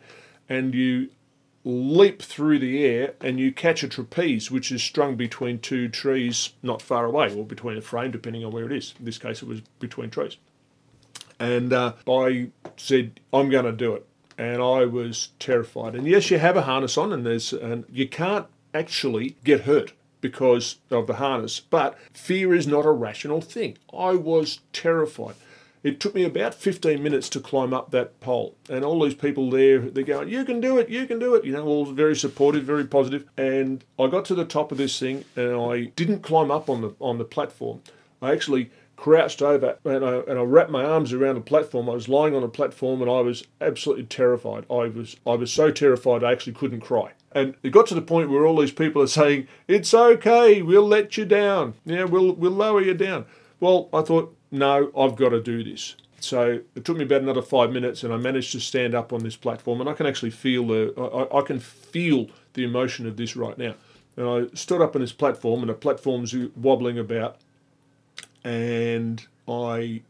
and 0.49 0.73
you 0.73 1.09
leap 1.63 2.21
through 2.21 2.57
the 2.57 2.83
air 2.83 3.13
and 3.21 3.39
you 3.39 3.51
catch 3.51 3.83
a 3.83 3.87
trapeze 3.87 4.49
which 4.49 4.71
is 4.71 4.81
strung 4.81 5.15
between 5.15 5.59
two 5.59 5.87
trees 5.87 6.53
not 6.63 6.81
far 6.81 7.05
away 7.05 7.33
or 7.35 7.45
between 7.45 7.77
a 7.77 7.81
frame 7.81 8.09
depending 8.09 8.43
on 8.43 8.51
where 8.51 8.65
it 8.65 8.71
is. 8.71 8.95
In 8.97 9.05
this 9.05 9.19
case 9.19 9.43
it 9.43 9.47
was 9.47 9.61
between 9.79 10.09
trees. 10.09 10.37
And 11.39 11.71
uh, 11.71 11.93
I 12.09 12.49
said, 12.77 13.19
I'm 13.31 13.49
going 13.49 13.65
to 13.65 13.71
do 13.71 13.93
it. 13.93 14.07
And 14.39 14.59
I 14.59 14.85
was 14.85 15.29
terrified. 15.37 15.93
And 15.93 16.07
yes, 16.07 16.31
you 16.31 16.39
have 16.39 16.57
a 16.57 16.63
harness 16.63 16.97
on 16.97 17.13
and 17.13 17.23
there's 17.23 17.53
and 17.53 17.85
you 17.91 18.07
can't 18.07 18.47
actually 18.73 19.35
get 19.43 19.61
hurt 19.61 19.93
because 20.21 20.77
of 20.89 21.07
the 21.07 21.15
harness. 21.15 21.59
But 21.59 21.97
fear 22.13 22.53
is 22.53 22.67
not 22.67 22.85
a 22.85 22.91
rational 22.91 23.41
thing. 23.41 23.77
I 23.97 24.11
was 24.11 24.59
terrified. 24.73 25.35
It 25.83 25.99
took 25.99 26.15
me 26.15 26.23
about 26.23 26.53
15 26.53 27.01
minutes 27.01 27.29
to 27.29 27.39
climb 27.39 27.73
up 27.73 27.91
that 27.91 28.19
pole. 28.19 28.55
And 28.69 28.83
all 28.83 29.01
these 29.03 29.13
people 29.13 29.49
there, 29.49 29.79
they're 29.79 30.03
going, 30.03 30.27
You 30.27 30.43
can 30.43 30.59
do 30.59 30.77
it, 30.77 30.89
you 30.89 31.05
can 31.05 31.19
do 31.19 31.35
it. 31.35 31.45
You 31.45 31.53
know, 31.53 31.65
all 31.65 31.85
very 31.85 32.15
supportive, 32.15 32.63
very 32.63 32.85
positive. 32.85 33.25
And 33.37 33.85
I 33.97 34.07
got 34.07 34.25
to 34.25 34.35
the 34.35 34.43
top 34.43 34.71
of 34.71 34.77
this 34.77 34.99
thing 34.99 35.23
and 35.35 35.55
I 35.55 35.85
didn't 35.95 36.23
climb 36.23 36.51
up 36.51 36.69
on 36.69 36.81
the 36.81 36.95
on 36.99 37.19
the 37.19 37.25
platform. 37.25 37.81
I 38.21 38.31
actually 38.31 38.71
crouched 38.97 39.41
over 39.41 39.77
and 39.85 40.03
I, 40.03 40.17
and 40.27 40.37
I 40.37 40.41
wrapped 40.41 40.71
my 40.71 40.83
arms 40.83 41.13
around 41.13 41.35
the 41.35 41.41
platform. 41.41 41.89
I 41.89 41.93
was 41.93 42.09
lying 42.09 42.35
on 42.35 42.43
a 42.43 42.49
platform 42.49 43.01
and 43.01 43.09
I 43.09 43.21
was 43.21 43.45
absolutely 43.61 44.05
terrified. 44.05 44.65
I 44.69 44.89
was 44.89 45.15
I 45.25 45.35
was 45.35 45.51
so 45.51 45.71
terrified 45.71 46.23
I 46.23 46.33
actually 46.33 46.53
couldn't 46.53 46.81
cry. 46.81 47.11
And 47.31 47.55
it 47.63 47.69
got 47.69 47.87
to 47.87 47.95
the 47.95 48.01
point 48.01 48.29
where 48.29 48.45
all 48.45 48.57
these 48.57 48.71
people 48.71 49.01
are 49.01 49.07
saying, 49.07 49.47
"It's 49.67 49.93
okay, 49.93 50.61
we'll 50.61 50.87
let 50.87 51.15
you 51.17 51.25
down. 51.25 51.75
Yeah, 51.85 52.03
we'll 52.05 52.33
we'll 52.33 52.51
lower 52.51 52.81
you 52.81 52.95
down." 52.95 53.25
Well, 53.59 53.89
I 53.93 54.01
thought, 54.01 54.35
no, 54.51 54.91
I've 54.97 55.15
got 55.15 55.29
to 55.29 55.41
do 55.41 55.63
this. 55.63 55.95
So 56.19 56.61
it 56.75 56.83
took 56.83 56.97
me 56.97 57.03
about 57.03 57.21
another 57.21 57.41
five 57.41 57.71
minutes, 57.71 58.03
and 58.03 58.11
I 58.13 58.17
managed 58.17 58.51
to 58.53 58.59
stand 58.59 58.95
up 58.95 59.13
on 59.13 59.23
this 59.23 59.35
platform, 59.35 59.79
and 59.81 59.89
I 59.89 59.93
can 59.93 60.07
actually 60.07 60.31
feel 60.31 60.67
the 60.67 60.93
I, 61.31 61.39
I 61.39 61.41
can 61.41 61.59
feel 61.59 62.27
the 62.53 62.63
emotion 62.63 63.07
of 63.07 63.17
this 63.17 63.35
right 63.35 63.57
now. 63.57 63.75
And 64.15 64.27
I 64.27 64.55
stood 64.55 64.81
up 64.81 64.95
on 64.95 65.01
this 65.01 65.13
platform, 65.13 65.59
and 65.61 65.69
the 65.69 65.75
platform's 65.75 66.33
wobbling 66.55 66.97
about, 66.97 67.37
and 68.43 69.25
I 69.47 70.01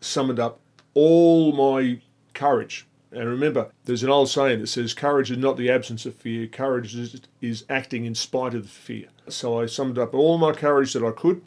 summoned 0.00 0.40
up 0.40 0.60
all 0.94 1.52
my 1.52 2.00
courage 2.34 2.86
and 3.10 3.28
remember, 3.28 3.70
there's 3.84 4.02
an 4.02 4.10
old 4.10 4.28
saying 4.28 4.60
that 4.60 4.66
says 4.66 4.92
courage 4.92 5.30
is 5.30 5.38
not 5.38 5.56
the 5.56 5.70
absence 5.70 6.04
of 6.04 6.14
fear, 6.14 6.46
courage 6.46 6.94
is, 6.94 7.20
is 7.40 7.64
acting 7.70 8.04
in 8.04 8.14
spite 8.14 8.54
of 8.54 8.64
the 8.64 8.68
fear. 8.68 9.06
So 9.28 9.60
I 9.60 9.66
summoned 9.66 9.98
up 9.98 10.14
all 10.14 10.36
my 10.36 10.52
courage 10.52 10.92
that 10.92 11.04
I 11.04 11.12
could, 11.12 11.42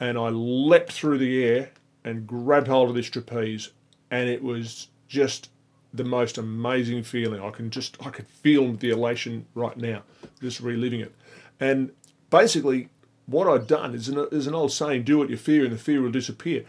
and 0.00 0.16
I 0.16 0.30
leapt 0.30 0.92
through 0.92 1.18
the 1.18 1.44
air 1.44 1.70
and 2.04 2.26
grabbed 2.26 2.68
hold 2.68 2.88
of 2.88 2.94
this 2.94 3.10
trapeze, 3.10 3.70
and 4.10 4.30
it 4.30 4.42
was 4.42 4.88
just 5.08 5.50
the 5.92 6.04
most 6.04 6.38
amazing 6.38 7.02
feeling. 7.02 7.42
I 7.42 7.50
can 7.50 7.70
just 7.70 7.98
I 8.04 8.10
can 8.10 8.24
feel 8.24 8.72
the 8.72 8.90
elation 8.90 9.46
right 9.54 9.76
now, 9.76 10.02
just 10.40 10.60
reliving 10.60 11.00
it. 11.00 11.14
And 11.60 11.92
basically, 12.30 12.88
what 13.28 13.46
I'd 13.46 13.66
done 13.66 13.94
is 13.94 14.08
an, 14.08 14.26
is 14.32 14.46
an 14.46 14.54
old 14.54 14.72
saying: 14.72 15.04
"Do 15.04 15.18
what 15.18 15.30
you 15.30 15.36
fear, 15.36 15.64
and 15.64 15.72
the 15.72 15.78
fear 15.78 16.02
will 16.02 16.10
disappear." 16.10 16.64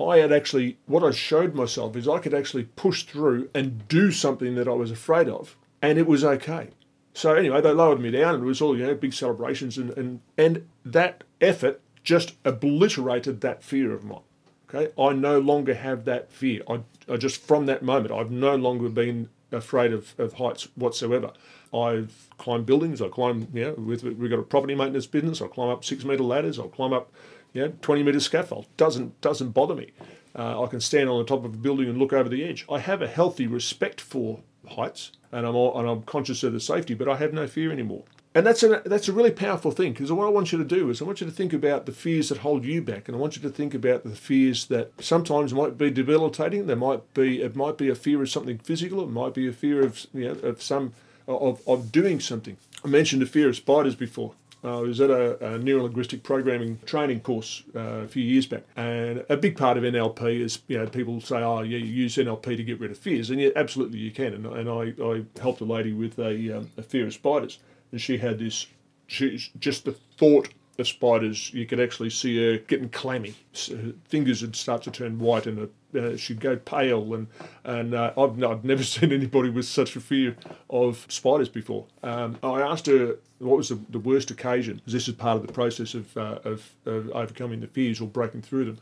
I 0.00 0.18
had 0.18 0.32
actually, 0.32 0.78
what 0.86 1.04
I 1.04 1.12
showed 1.12 1.54
myself 1.54 1.94
is 1.94 2.08
I 2.08 2.18
could 2.18 2.34
actually 2.34 2.64
push 2.64 3.04
through 3.04 3.48
and 3.54 3.86
do 3.86 4.10
something 4.10 4.56
that 4.56 4.66
I 4.66 4.72
was 4.72 4.90
afraid 4.90 5.28
of, 5.28 5.56
and 5.80 5.98
it 5.98 6.08
was 6.08 6.24
okay. 6.24 6.70
So 7.12 7.34
anyway, 7.34 7.60
they 7.60 7.70
lowered 7.70 8.00
me 8.00 8.10
down, 8.10 8.34
and 8.34 8.42
it 8.42 8.46
was 8.46 8.60
all 8.60 8.76
you 8.76 8.84
know, 8.84 8.94
big 8.94 9.12
celebrations, 9.12 9.78
and 9.78 9.90
and 9.90 10.20
and 10.36 10.66
that 10.84 11.22
effort 11.40 11.80
just 12.02 12.34
obliterated 12.44 13.40
that 13.40 13.62
fear 13.62 13.92
of 13.92 14.04
mine. 14.04 14.20
Okay, 14.68 14.92
I 15.00 15.12
no 15.12 15.38
longer 15.38 15.74
have 15.74 16.04
that 16.06 16.32
fear. 16.32 16.62
I, 16.68 16.80
I 17.08 17.16
just 17.16 17.40
from 17.40 17.66
that 17.66 17.82
moment, 17.82 18.12
I've 18.12 18.30
no 18.30 18.56
longer 18.56 18.88
been 18.88 19.28
afraid 19.52 19.92
of, 19.92 20.14
of 20.18 20.34
heights 20.34 20.68
whatsoever. 20.74 21.32
I've 21.74 22.28
climbed 22.38 22.66
buildings. 22.66 23.02
I 23.02 23.08
climb, 23.08 23.48
yeah, 23.52 23.70
with, 23.70 24.04
we've 24.04 24.30
got 24.30 24.38
a 24.38 24.42
property 24.42 24.74
maintenance 24.74 25.06
business. 25.06 25.42
I 25.42 25.48
climb 25.48 25.70
up 25.70 25.84
six 25.84 26.04
metre 26.04 26.22
ladders. 26.22 26.58
I'll 26.58 26.68
climb 26.68 26.92
up 26.92 27.12
know, 27.54 27.72
20 27.82 28.02
metre 28.02 28.20
scaffold. 28.20 28.66
Doesn't, 28.76 29.20
doesn't 29.20 29.50
bother 29.50 29.74
me. 29.74 29.92
Uh, 30.36 30.62
I 30.62 30.66
can 30.66 30.80
stand 30.80 31.08
on 31.08 31.18
the 31.18 31.24
top 31.24 31.44
of 31.44 31.54
a 31.54 31.56
building 31.56 31.88
and 31.88 31.98
look 31.98 32.12
over 32.12 32.28
the 32.28 32.44
edge. 32.44 32.66
I 32.70 32.80
have 32.80 33.02
a 33.02 33.06
healthy 33.06 33.46
respect 33.46 34.00
for 34.00 34.40
heights, 34.70 35.12
and 35.30 35.46
I'm 35.46 35.54
all, 35.54 35.78
and 35.78 35.88
I'm 35.88 36.02
conscious 36.02 36.42
of 36.42 36.52
the 36.52 36.60
safety, 36.60 36.94
but 36.94 37.08
I 37.08 37.16
have 37.16 37.32
no 37.32 37.46
fear 37.46 37.70
anymore. 37.70 38.04
And 38.36 38.44
that's 38.44 38.64
a 38.64 38.82
that's 38.84 39.06
a 39.06 39.12
really 39.12 39.30
powerful 39.30 39.70
thing 39.70 39.92
because 39.92 40.10
what 40.10 40.26
I 40.26 40.30
want 40.30 40.50
you 40.50 40.58
to 40.58 40.64
do 40.64 40.90
is 40.90 41.00
I 41.00 41.04
want 41.04 41.20
you 41.20 41.26
to 41.28 41.32
think 41.32 41.52
about 41.52 41.86
the 41.86 41.92
fears 41.92 42.30
that 42.30 42.38
hold 42.38 42.64
you 42.64 42.82
back, 42.82 43.06
and 43.06 43.16
I 43.16 43.20
want 43.20 43.36
you 43.36 43.42
to 43.42 43.48
think 43.48 43.74
about 43.74 44.02
the 44.02 44.16
fears 44.16 44.66
that 44.66 44.90
sometimes 44.98 45.54
might 45.54 45.78
be 45.78 45.88
debilitating. 45.88 46.66
There 46.66 46.74
might 46.74 47.14
be 47.14 47.42
it 47.42 47.54
might 47.54 47.78
be 47.78 47.88
a 47.88 47.94
fear 47.94 48.20
of 48.20 48.28
something 48.28 48.58
physical. 48.58 49.04
It 49.04 49.10
might 49.10 49.34
be 49.34 49.46
a 49.46 49.52
fear 49.52 49.84
of 49.84 50.04
you 50.12 50.24
know 50.24 50.48
of 50.48 50.60
some 50.60 50.94
of, 51.26 51.60
of 51.66 51.92
doing 51.92 52.20
something. 52.20 52.56
I 52.84 52.88
mentioned 52.88 53.22
the 53.22 53.26
fear 53.26 53.48
of 53.48 53.56
spiders 53.56 53.94
before. 53.94 54.34
I 54.64 54.76
was 54.76 54.98
at 55.00 55.10
a, 55.10 55.32
a 55.54 55.58
neurolinguistic 55.58 56.22
programming 56.22 56.78
training 56.86 57.20
course 57.20 57.64
uh, 57.76 57.78
a 57.78 58.08
few 58.08 58.22
years 58.22 58.46
back, 58.46 58.62
and 58.76 59.24
a 59.28 59.36
big 59.36 59.58
part 59.58 59.76
of 59.76 59.84
NLP 59.84 60.40
is 60.40 60.60
you 60.68 60.78
know 60.78 60.86
people 60.86 61.20
say, 61.20 61.36
oh 61.36 61.60
yeah, 61.60 61.76
you 61.76 61.84
use 61.84 62.16
NLP 62.16 62.56
to 62.56 62.64
get 62.64 62.80
rid 62.80 62.90
of 62.90 62.96
fears, 62.96 63.28
and 63.28 63.40
yeah, 63.40 63.50
absolutely 63.56 63.98
you 63.98 64.10
can. 64.10 64.32
And, 64.32 64.46
and 64.46 64.70
I, 64.70 64.94
I 65.04 65.24
helped 65.40 65.60
a 65.60 65.64
lady 65.64 65.92
with 65.92 66.18
a, 66.18 66.58
um, 66.58 66.70
a 66.78 66.82
fear 66.82 67.06
of 67.06 67.12
spiders, 67.12 67.58
and 67.92 68.00
she 68.00 68.16
had 68.16 68.38
this, 68.38 68.66
she, 69.06 69.38
just 69.58 69.84
the 69.84 69.92
thought 70.16 70.48
of 70.78 70.88
spiders, 70.88 71.52
you 71.52 71.66
could 71.66 71.80
actually 71.80 72.10
see 72.10 72.36
her 72.44 72.58
getting 72.58 72.88
clammy. 72.88 73.34
Her 73.68 73.92
fingers 74.08 74.42
would 74.42 74.56
start 74.56 74.82
to 74.82 74.90
turn 74.90 75.18
white, 75.18 75.46
and 75.46 75.70
uh, 75.96 76.16
she'd 76.16 76.40
go 76.40 76.56
pale. 76.56 77.14
And 77.14 77.26
and 77.64 77.94
uh, 77.94 78.12
I've, 78.16 78.42
I've 78.42 78.64
never 78.64 78.82
seen 78.94 79.12
anybody 79.12 79.50
with 79.50 79.66
such 79.66 79.96
a 79.96 80.00
fear 80.00 80.36
of 80.70 81.06
spiders 81.08 81.48
before. 81.48 81.86
Um, 82.02 82.38
I 82.42 82.60
asked 82.60 82.86
her 82.86 83.18
what 83.38 83.56
was 83.58 83.68
the, 83.68 83.78
the 83.90 83.98
worst 83.98 84.30
occasion. 84.30 84.76
because 84.76 84.92
This 84.92 85.08
is 85.08 85.14
part 85.14 85.36
of 85.36 85.46
the 85.46 85.52
process 85.52 85.94
of, 85.94 86.16
uh, 86.16 86.38
of, 86.44 86.70
of 86.86 87.10
overcoming 87.10 87.60
the 87.60 87.66
fears 87.66 88.00
or 88.00 88.08
breaking 88.08 88.42
through 88.42 88.64
them. 88.64 88.78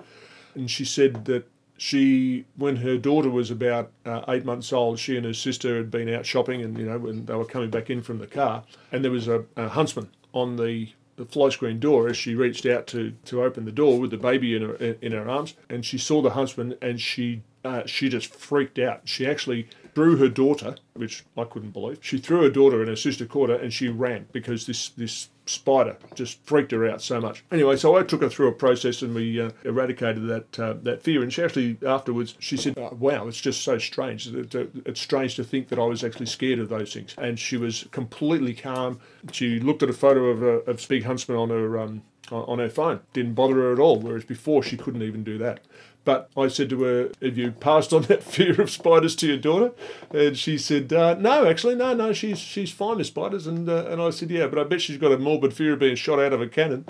And 0.55 0.71
she 0.71 0.85
said 0.85 1.25
that 1.27 1.49
she, 1.79 2.45
when 2.57 2.77
her 2.77 2.97
daughter 2.97 3.31
was 3.31 3.51
about 3.51 3.91
uh, 4.07 4.23
eight 4.29 4.45
months 4.45 4.73
old, 4.73 4.99
she 4.99 5.17
and 5.17 5.27
her 5.27 5.35
sister 5.35 5.77
had 5.77 5.91
been 5.91 6.09
out 6.09 6.25
shopping, 6.25 6.63
and 6.63 6.79
you 6.79 6.87
know, 6.87 6.99
when 6.99 7.25
they 7.25 7.35
were 7.35 7.45
coming 7.45 7.71
back 7.71 7.91
in 7.91 8.03
from 8.03 8.19
the 8.19 8.27
car, 8.27 8.63
and 8.93 9.03
there 9.03 9.11
was 9.11 9.27
a, 9.27 9.45
a 9.57 9.69
huntsman 9.69 10.09
on 10.33 10.57
the 10.57 10.89
the 11.23 11.33
fly 11.33 11.49
screen 11.51 11.79
door 11.79 12.09
as 12.09 12.17
she 12.17 12.35
reached 12.35 12.67
out 12.67 12.89
to, 12.89 13.13
to 13.25 13.45
open 13.45 13.65
the 13.65 13.71
door 13.71 14.01
with 14.01 14.11
the 14.11 14.17
baby 14.17 14.57
in 14.57 14.63
her 14.63 14.75
in 14.75 15.13
her 15.13 15.29
arms, 15.29 15.55
and 15.69 15.85
she 15.85 15.97
saw 15.97 16.21
the 16.21 16.31
huntsman 16.31 16.77
and 16.83 17.01
she 17.01 17.43
uh, 17.65 17.87
she 17.87 18.09
just 18.09 18.35
freaked 18.35 18.79
out. 18.79 19.03
She 19.05 19.25
actually 19.25 19.69
threw 19.95 20.17
her 20.17 20.29
daughter, 20.29 20.77
which 20.95 21.25
I 21.37 21.45
couldn't 21.45 21.71
believe. 21.71 21.99
She 22.01 22.19
threw 22.19 22.43
her 22.43 22.51
daughter, 22.51 22.81
and 22.81 22.89
her 22.89 22.97
sister 22.97 23.27
caught 23.27 23.51
her, 23.51 23.57
and 23.57 23.73
she 23.73 23.89
ran 23.89 24.27
because 24.33 24.67
this 24.67 24.89
this 24.91 25.29
spider 25.45 25.97
just 26.15 26.39
freaked 26.47 26.71
her 26.71 26.89
out 26.89 27.03
so 27.03 27.21
much. 27.21 27.45
Anyway, 27.51 27.77
so 27.77 27.97
I 27.97 28.05
took 28.05 28.23
her 28.23 28.29
through 28.29 28.49
a 28.49 28.53
process, 28.53 29.03
and 29.03 29.15
we 29.15 29.41
uh, 29.41 29.51
eradicated 29.65 30.27
that 30.29 30.59
uh, 30.59 30.75
that 30.83 31.03
fear. 31.03 31.23
And 31.23 31.33
she 31.33 31.43
actually 31.43 31.79
afterwards 31.87 32.35
she 32.39 32.57
said, 32.57 32.75
oh, 32.79 32.97
"Wow, 32.99 33.29
it's 33.29 33.41
just 33.41 33.63
so 33.63 33.79
strange. 33.79 34.29
It's 34.29 35.01
strange 35.01 35.37
to 35.37 35.45
think 35.45 35.69
that 35.69 35.79
I 35.79 35.85
was 35.85 36.05
actually 36.05 36.27
scared 36.27 36.59
of 36.59 36.69
those 36.69 36.93
things." 36.95 37.15
And 37.19 37.39
she 37.39 37.57
was 37.57 37.87
completely 37.91 38.55
calm. 38.55 39.01
She 39.33 39.61
looked 39.61 39.83
at 39.83 39.91
a 39.91 39.95
photo 39.95 40.27
of 40.27 40.43
a 40.43 40.71
of 40.71 40.79
Spig 40.79 41.05
Huntsman 41.05 41.37
on 41.37 41.51
her 41.51 41.79
um, 41.79 42.03
on 42.31 42.59
her 42.59 42.71
phone. 42.71 43.01
Didn't 43.13 43.35
bother 43.35 43.57
her 43.57 43.73
at 43.73 43.79
all. 43.79 43.99
Whereas 43.99 44.25
before 44.25 44.63
she 44.63 44.77
couldn't 44.77 45.03
even 45.03 45.25
do 45.25 45.39
that. 45.39 45.61
But 46.05 46.31
I 46.37 46.49
said 46.49 46.69
to 46.71 46.83
her, 46.83 47.11
Have 47.23 47.39
you 47.39 47.53
passed 47.53 47.93
on 47.93 48.03
that 48.03 48.23
fear 48.35 48.61
of 48.61 48.71
spiders 48.71 49.15
to 49.17 49.27
your 49.27 49.37
daughter? 49.37 49.73
And 50.11 50.37
she 50.37 50.59
said, 50.59 50.93
uh, 50.93 51.15
No, 51.15 51.47
actually, 51.47 51.77
no, 51.77 51.95
no, 51.95 52.13
she's 52.13 52.39
she's 52.39 52.73
fine 52.73 52.99
with 52.99 53.07
spiders. 53.07 53.47
And, 53.47 53.69
uh, 53.69 53.87
and 53.87 54.01
I 54.03 54.11
said, 54.11 54.31
Yeah, 54.31 54.47
but 54.47 54.59
I 54.59 54.65
bet 54.65 54.83
she's 54.83 54.99
got 54.99 55.13
a 55.13 55.19
morbid 55.19 55.55
fear 55.55 55.75
of 55.75 55.79
being 55.79 55.97
shot 55.97 56.19
out 56.19 56.33
of 56.33 56.41
a 56.41 56.49
cannon. 56.49 56.87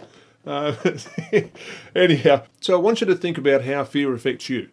Uh, 0.47 0.75
anyhow, 1.95 2.43
so 2.61 2.75
I 2.75 2.81
want 2.81 3.01
you 3.01 3.07
to 3.07 3.15
think 3.15 3.39
about 3.39 3.65
how 3.65 3.85
fear 3.85 4.13
affects 4.15 4.49
you. 4.49 4.71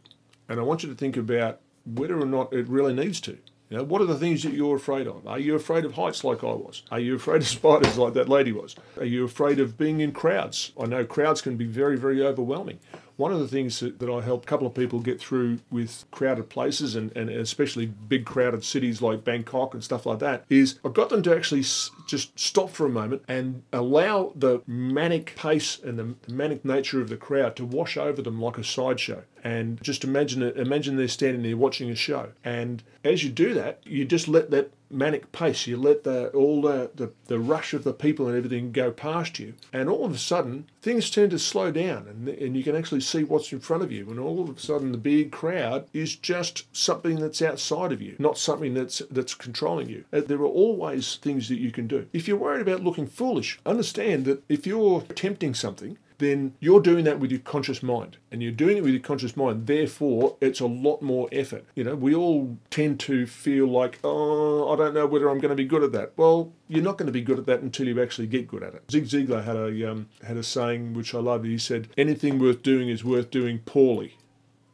And 0.47 0.59
I 0.59 0.63
want 0.63 0.83
you 0.83 0.89
to 0.89 0.95
think 0.95 1.15
about 1.15 1.59
whether 1.85 2.19
or 2.19 2.25
not 2.25 2.53
it 2.53 2.67
really 2.67 2.93
needs 2.93 3.21
to. 3.21 3.37
You 3.69 3.77
know, 3.77 3.83
what 3.83 4.01
are 4.01 4.05
the 4.05 4.17
things 4.17 4.41
that 4.43 4.53
you're 4.53 4.77
afraid 4.77 5.05
of? 5.05 5.27
Are 5.27 5.37
you 5.37 5.53
afraid 5.53 5.85
of 5.85 5.93
heights 5.93 6.23
like 6.23 6.43
I 6.43 6.47
was? 6.47 6.81
Are 6.89 6.99
you 6.99 7.15
afraid 7.15 7.43
of 7.43 7.47
spiders 7.59 7.99
like 7.99 8.13
that 8.13 8.27
lady 8.27 8.51
was? 8.51 8.75
Are 8.97 9.05
you 9.05 9.25
afraid 9.25 9.59
of 9.59 9.77
being 9.77 9.99
in 9.99 10.11
crowds? 10.11 10.71
I 10.79 10.87
know 10.87 11.05
crowds 11.05 11.41
can 11.41 11.55
be 11.55 11.65
very, 11.65 11.95
very 11.95 12.25
overwhelming. 12.25 12.79
One 13.19 13.33
of 13.33 13.39
the 13.41 13.49
things 13.49 13.81
that, 13.81 14.01
I 14.01 14.21
help 14.21 14.43
a 14.43 14.47
couple 14.47 14.65
of 14.65 14.73
people 14.73 15.01
get 15.01 15.19
through 15.19 15.59
with 15.69 16.05
crowded 16.09 16.47
places 16.47 16.95
and, 16.95 17.11
and 17.17 17.29
especially 17.29 17.85
big 17.85 18.25
crowded 18.25 18.63
cities 18.63 19.01
like 19.01 19.25
Bangkok 19.25 19.73
and 19.73 19.83
stuff 19.83 20.05
like 20.05 20.19
that 20.19 20.45
is 20.49 20.79
I've 20.85 20.93
got 20.93 21.09
them 21.09 21.21
to 21.23 21.35
actually 21.35 21.59
s- 21.59 21.91
just 22.07 22.39
stop 22.39 22.69
for 22.69 22.85
a 22.85 22.89
moment 22.89 23.23
and 23.27 23.63
allow 23.73 24.31
the 24.35 24.61
manic 24.65 25.35
pace 25.35 25.77
and 25.83 25.99
the 25.99 26.33
manic 26.33 26.63
nature 26.63 27.01
of 27.01 27.09
the 27.09 27.17
crowd 27.17 27.57
to 27.57 27.65
wash 27.65 27.97
over 27.97 28.21
them 28.21 28.41
like 28.41 28.57
a 28.57 28.63
sideshow 28.63 29.23
and 29.43 29.81
just 29.81 30.03
imagine 30.03 30.41
it 30.41 30.57
imagine 30.57 30.95
they're 30.95 31.07
standing 31.07 31.43
there 31.43 31.57
watching 31.57 31.89
a 31.89 31.95
show 31.95 32.29
and 32.43 32.83
as 33.03 33.23
you 33.23 33.29
do 33.29 33.53
that 33.53 33.79
you 33.85 34.05
just 34.05 34.27
let 34.27 34.51
that 34.51 34.71
manic 34.91 35.31
pace. 35.31 35.67
You 35.67 35.77
let 35.77 36.03
the 36.03 36.29
all 36.29 36.61
the, 36.61 36.91
the, 36.95 37.11
the 37.25 37.39
rush 37.39 37.73
of 37.73 37.83
the 37.83 37.93
people 37.93 38.27
and 38.27 38.35
everything 38.35 38.71
go 38.71 38.91
past 38.91 39.39
you, 39.39 39.53
and 39.71 39.89
all 39.89 40.05
of 40.05 40.13
a 40.13 40.17
sudden 40.17 40.67
things 40.81 41.09
tend 41.09 41.31
to 41.31 41.39
slow 41.39 41.71
down, 41.71 42.07
and 42.07 42.27
and 42.29 42.57
you 42.57 42.63
can 42.63 42.75
actually 42.75 43.01
see 43.01 43.23
what's 43.23 43.51
in 43.51 43.59
front 43.59 43.83
of 43.83 43.91
you. 43.91 44.09
And 44.09 44.19
all 44.19 44.41
of 44.41 44.57
a 44.57 44.59
sudden, 44.59 44.91
the 44.91 44.97
big 44.97 45.31
crowd 45.31 45.87
is 45.93 46.15
just 46.15 46.65
something 46.75 47.19
that's 47.19 47.41
outside 47.41 47.91
of 47.91 48.01
you, 48.01 48.15
not 48.19 48.37
something 48.37 48.73
that's 48.73 49.01
that's 49.11 49.35
controlling 49.35 49.89
you. 49.89 50.05
Uh, 50.11 50.21
there 50.21 50.39
are 50.39 50.45
always 50.45 51.15
things 51.17 51.49
that 51.49 51.59
you 51.59 51.71
can 51.71 51.87
do. 51.87 52.07
If 52.13 52.27
you're 52.27 52.37
worried 52.37 52.61
about 52.61 52.83
looking 52.83 53.07
foolish, 53.07 53.59
understand 53.65 54.25
that 54.25 54.43
if 54.49 54.65
you're 54.65 55.03
attempting 55.09 55.53
something 55.53 55.97
then 56.19 56.53
you're 56.59 56.81
doing 56.81 57.05
that 57.05 57.19
with 57.19 57.31
your 57.31 57.39
conscious 57.39 57.81
mind. 57.81 58.17
And 58.31 58.43
you're 58.43 58.51
doing 58.51 58.77
it 58.77 58.83
with 58.83 58.93
your 58.93 59.01
conscious 59.01 59.35
mind. 59.35 59.67
Therefore, 59.67 60.37
it's 60.39 60.59
a 60.59 60.67
lot 60.67 61.01
more 61.01 61.27
effort. 61.31 61.65
You 61.75 61.83
know, 61.83 61.95
we 61.95 62.13
all 62.13 62.57
tend 62.69 62.99
to 63.01 63.25
feel 63.25 63.67
like, 63.67 63.99
oh, 64.03 64.71
I 64.71 64.75
don't 64.75 64.93
know 64.93 65.07
whether 65.07 65.29
I'm 65.29 65.39
going 65.39 65.49
to 65.49 65.55
be 65.55 65.65
good 65.65 65.83
at 65.83 65.91
that. 65.93 66.13
Well, 66.15 66.53
you're 66.67 66.83
not 66.83 66.97
going 66.97 67.07
to 67.07 67.13
be 67.13 67.21
good 67.21 67.39
at 67.39 67.45
that 67.47 67.61
until 67.61 67.87
you 67.87 68.01
actually 68.01 68.27
get 68.27 68.47
good 68.47 68.63
at 68.63 68.75
it. 68.75 68.83
Zig 68.91 69.05
Ziglar 69.05 69.43
had 69.43 69.55
a 69.55 69.91
um, 69.91 70.07
had 70.23 70.37
a 70.37 70.43
saying 70.43 70.93
which 70.93 71.15
I 71.15 71.19
love. 71.19 71.43
He 71.43 71.57
said, 71.57 71.87
"Anything 71.97 72.37
worth 72.37 72.61
doing 72.61 72.89
is 72.89 73.03
worth 73.03 73.31
doing 73.31 73.59
poorly, 73.59 74.17